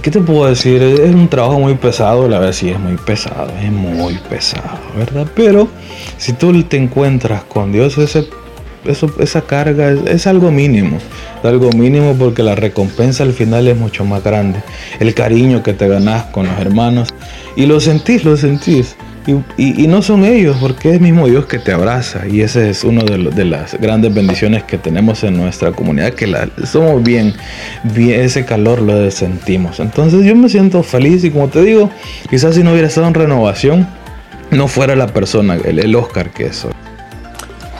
¿Qué 0.01 0.12
te 0.12 0.19
puedo 0.19 0.47
decir? 0.47 0.81
Es 0.81 1.13
un 1.13 1.27
trabajo 1.27 1.60
muy 1.60 1.73
pesado, 1.75 2.29
la 2.29 2.38
verdad 2.39 2.53
sí 2.53 2.69
es 2.69 2.79
muy 2.79 2.95
pesado, 2.97 3.51
es 3.62 3.71
muy 3.71 4.13
pesado, 4.29 4.79
¿verdad? 4.95 5.25
Pero 5.36 5.67
si 6.17 6.33
tú 6.33 6.63
te 6.63 6.77
encuentras 6.77 7.43
con 7.45 7.71
Dios, 7.71 7.97
ese, 7.97 8.27
eso, 8.86 9.12
esa 9.19 9.41
carga 9.41 9.91
es, 9.91 10.27
algo 10.27 10.51
mínimo, 10.51 10.97
es 10.97 11.45
algo 11.45 11.71
mínimo 11.71 12.15
porque 12.15 12.43
la 12.43 12.53
recompensa 12.53 13.23
al 13.23 13.33
final 13.33 13.67
es 13.67 13.75
mucho 13.75 14.05
más 14.05 14.23
grande. 14.23 14.62
El 14.99 15.13
cariño 15.15 15.63
que 15.63 15.73
te 15.73 15.88
ganas 15.88 16.25
con 16.25 16.45
los 16.45 16.60
hermanos 16.60 17.10
y 17.55 17.65
lo 17.65 17.79
sentís, 17.79 18.23
lo 18.23 18.38
sentís. 18.38 18.95
Y, 19.28 19.88
no 19.88 20.02
son 20.02 20.24
ellos, 20.24 20.56
porque 20.58 20.96
es 20.96 21.02
mismo 21.02 21.28
Dios 21.28 21.48
que 21.48 21.60
te 21.60 21.74
abraza. 21.74 22.26
Y 22.28 22.42
ese 22.42 22.70
es 22.70 22.86
uno 22.86 23.04
de, 23.04 23.44
las 23.44 23.74
grandes 23.74 24.13
bendiciones 24.13 24.63
que 24.63 24.78
tenemos 24.78 25.22
en 25.26 25.36
nuestra 25.36 25.74
comunidad, 25.74 26.13
que 26.13 26.28
la, 26.28 26.48
somos 26.66 27.04
bien, 27.04 27.34
ese 27.98 28.46
calor 28.46 28.82
lo 28.82 29.12
sentimos. 29.12 29.82
Entonces 29.82 30.24
yo 30.24 30.34
me 30.34 30.48
siento 30.48 30.82
feliz 30.82 31.26
y 31.26 31.32
como 31.32 31.50
te 31.50 31.62
digo, 31.62 31.90
quizás 32.30 32.56
si 32.56 32.63
no 32.63 32.72
hubiera 32.72 32.88
estado 32.88 33.08
en 33.08 33.16
renovación, 33.16 33.88
no 34.50 34.70
fuera 34.70 34.96
la 34.96 35.08
persona, 35.08 35.56
el, 35.56 35.94
Oscar 35.94 36.30
que 36.30 36.54
soy. 36.54 36.72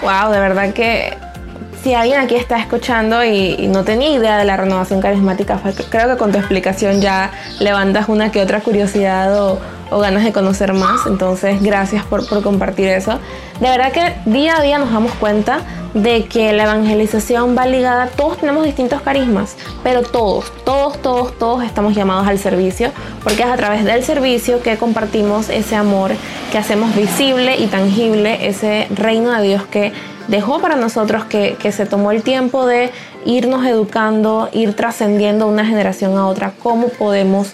Wow, 0.02 0.32
de 0.34 0.40
verdad 0.42 0.74
que 0.74 1.14
si 1.82 1.94
alguien 1.94 2.20
aquí 2.20 2.36
está 2.36 2.60
escuchando 2.60 3.24
y, 3.24 3.70
no 3.70 3.86
tenía 3.86 4.10
idea 4.10 4.38
de 4.38 4.44
la 4.44 4.58
renovación 4.58 5.00
carismática, 5.00 5.62
creo 5.90 6.10
que 6.10 6.18
con 6.18 6.34
tu 6.34 6.40
explicación 6.40 7.00
ya 7.00 7.32
levantas 7.60 8.10
una 8.10 8.32
que 8.32 8.42
otra 8.42 8.60
curiosidad 8.60 9.42
o, 9.42 9.62
o 9.90 10.00
ganas 10.00 10.24
de 10.24 10.34
conocer 10.34 10.74
más. 10.74 11.06
Entonces, 11.06 11.62
gracias 11.62 12.04
por, 12.06 12.28
por, 12.28 12.42
compartir 12.42 12.88
eso. 12.88 13.20
De 13.60 13.70
verdad 13.70 13.92
que 13.92 14.16
día 14.30 14.58
a 14.58 14.62
día 14.62 14.78
nos 14.78 14.92
damos 14.92 15.14
cuenta 15.14 15.62
de 15.94 16.26
que 16.26 16.54
la 16.54 16.64
evangelización 16.64 17.58
va 17.58 17.66
ligada, 17.66 18.08
todos 18.08 18.38
tenemos 18.38 18.66
distintos 18.66 19.02
carismas, 19.02 19.56
pero 19.84 20.04
todos, 20.04 20.52
todos, 20.64 21.02
todos, 21.02 21.38
todos 21.38 21.64
estamos 21.64 21.96
llamados 21.96 22.28
al 22.28 22.38
servicio, 22.38 22.92
porque 23.24 23.44
es 23.44 23.50
a 23.50 23.56
través 23.56 23.84
del 23.84 24.04
servicio 24.04 24.62
que 24.62 24.78
compartimos 24.78 25.50
ese 25.50 25.76
amor, 25.76 26.12
que 26.52 26.58
hacemos 26.58 26.96
visible 26.96 27.58
y 27.58 27.68
tangible 27.68 28.48
ese 28.48 28.88
reino 28.92 29.32
de 29.32 29.44
Dios 29.44 29.66
que 29.66 29.94
dejó 30.28 30.60
para 30.60 30.76
nosotros, 30.76 31.26
que, 31.26 31.56
que 31.60 31.72
se 31.72 31.86
tomó 31.86 32.12
el 32.12 32.22
tiempo 32.22 32.66
de 32.66 32.92
irnos 33.26 33.66
educando, 33.66 34.50
ir 34.54 34.74
trascendiendo 34.74 35.48
una 35.48 35.66
generación 35.66 36.18
a 36.18 36.28
otra, 36.28 36.54
cómo 36.62 36.90
podemos 36.90 37.54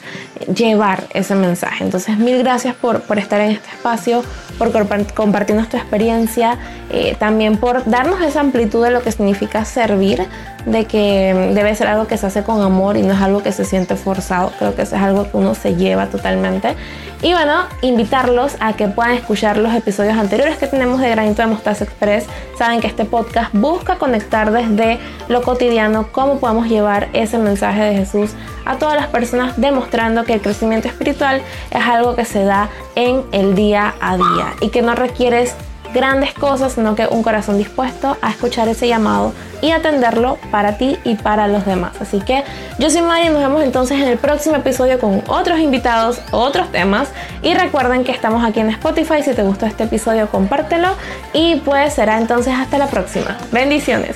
llevar 0.54 1.04
ese 1.14 1.36
mensaje. 1.36 1.84
Entonces, 1.84 2.18
mil 2.18 2.40
gracias 2.40 2.76
por, 2.76 3.02
por 3.02 3.18
estar 3.18 3.40
en 3.42 3.52
este 3.52 3.70
espacio, 3.70 4.24
por 4.58 4.72
compartirnos 5.14 5.70
tu 5.70 5.78
experiencia, 5.78 6.58
eh, 6.90 7.16
también 7.18 7.58
por 7.58 7.86
darnos 7.86 8.22
esa 8.22 8.42
amplitud 8.42 8.84
de 8.84 8.92
lo 8.92 9.02
que 9.02 9.12
significa 9.12 9.66
servir, 9.66 10.26
de 10.66 10.86
que 10.86 11.52
debe 11.54 11.76
ser 11.76 11.88
algo 11.88 12.08
que 12.08 12.18
se 12.18 12.28
hace 12.28 12.44
con 12.44 12.62
amor 12.62 12.96
y 12.96 13.02
no 13.02 13.14
es 13.14 13.22
algo 13.22 13.44
que 13.44 13.52
se 13.52 13.66
siente 13.66 13.96
forzado. 13.96 14.52
Creo 14.60 14.76
que 14.76 14.84
eso 14.84 14.96
es 14.96 15.02
algo 15.02 15.30
que 15.30 15.38
uno 15.38 15.56
se 15.56 15.76
lleva 15.76 16.08
totalmente. 16.08 16.76
Y 17.22 17.32
bueno, 17.34 17.64
invitarlos 17.82 18.58
a 18.60 18.74
que 18.74 18.88
puedan 18.88 19.14
escuchar 19.14 19.58
los 19.58 19.74
episodios 19.74 20.18
anteriores 20.18 20.58
que 20.58 20.68
tenemos 20.68 21.00
de 21.00 21.10
Granito 21.10 21.42
de 21.42 21.48
Mostaza 21.48 21.86
Express. 21.86 22.26
Saben 22.58 22.82
que 22.82 22.88
este 22.88 23.06
podcast 23.06 23.54
busca 23.54 23.96
conectar 23.96 24.52
desde 24.52 25.00
lo 25.30 25.42
cotidiano 25.54 26.08
cómo 26.12 26.40
podemos 26.40 26.68
llevar 26.68 27.10
ese 27.14 27.38
mensaje 27.38 27.84
de 27.84 27.96
Jesús 27.96 28.32
a 28.66 28.78
todas 28.78 28.96
las 28.96 29.08
personas, 29.08 29.54
demostrando 29.60 30.24
que 30.24 30.34
el 30.34 30.42
crecimiento 30.42 30.88
espiritual 30.88 31.42
es 31.70 31.86
algo 31.86 32.16
que 32.16 32.26
se 32.26 32.44
da 32.44 32.70
en 32.96 33.24
el 33.32 33.54
día 33.54 33.94
a 34.02 34.18
día 34.18 34.54
y 34.62 34.70
que 34.70 34.82
no 34.82 34.96
requieres 34.96 35.56
grandes 35.94 36.34
cosas, 36.34 36.74
sino 36.74 36.96
que 36.96 37.06
un 37.06 37.22
corazón 37.22 37.60
dispuesto 37.60 38.18
a 38.20 38.32
escuchar 38.32 38.68
ese 38.68 38.88
llamado 38.88 39.32
y 39.62 39.70
atenderlo 39.70 40.40
para 40.50 40.78
ti 40.80 40.98
y 41.04 41.16
para 41.16 41.48
los 41.48 41.68
demás. 41.68 41.94
Así 42.02 42.20
que 42.20 42.44
yo 42.80 42.90
soy 42.90 43.04
Mari, 43.04 43.30
nos 43.30 43.40
vemos 43.40 43.62
entonces 43.62 44.00
en 44.00 44.08
el 44.08 44.18
próximo 44.18 44.56
episodio 44.56 45.00
con 45.00 45.24
otros 45.28 45.60
invitados, 45.60 46.20
otros 46.32 46.72
temas. 46.72 47.10
Y 47.44 47.54
recuerden 47.54 48.04
que 48.04 48.12
estamos 48.12 48.44
aquí 48.44 48.60
en 48.60 48.70
Spotify, 48.70 49.22
si 49.24 49.36
te 49.36 49.44
gustó 49.44 49.68
este 49.68 49.84
episodio 49.84 50.28
compártelo 50.30 50.96
y 51.32 51.58
pues 51.58 51.94
será 51.94 52.18
entonces 52.18 52.56
hasta 52.56 52.80
la 52.80 52.88
próxima. 52.88 53.38
Bendiciones. 53.52 54.16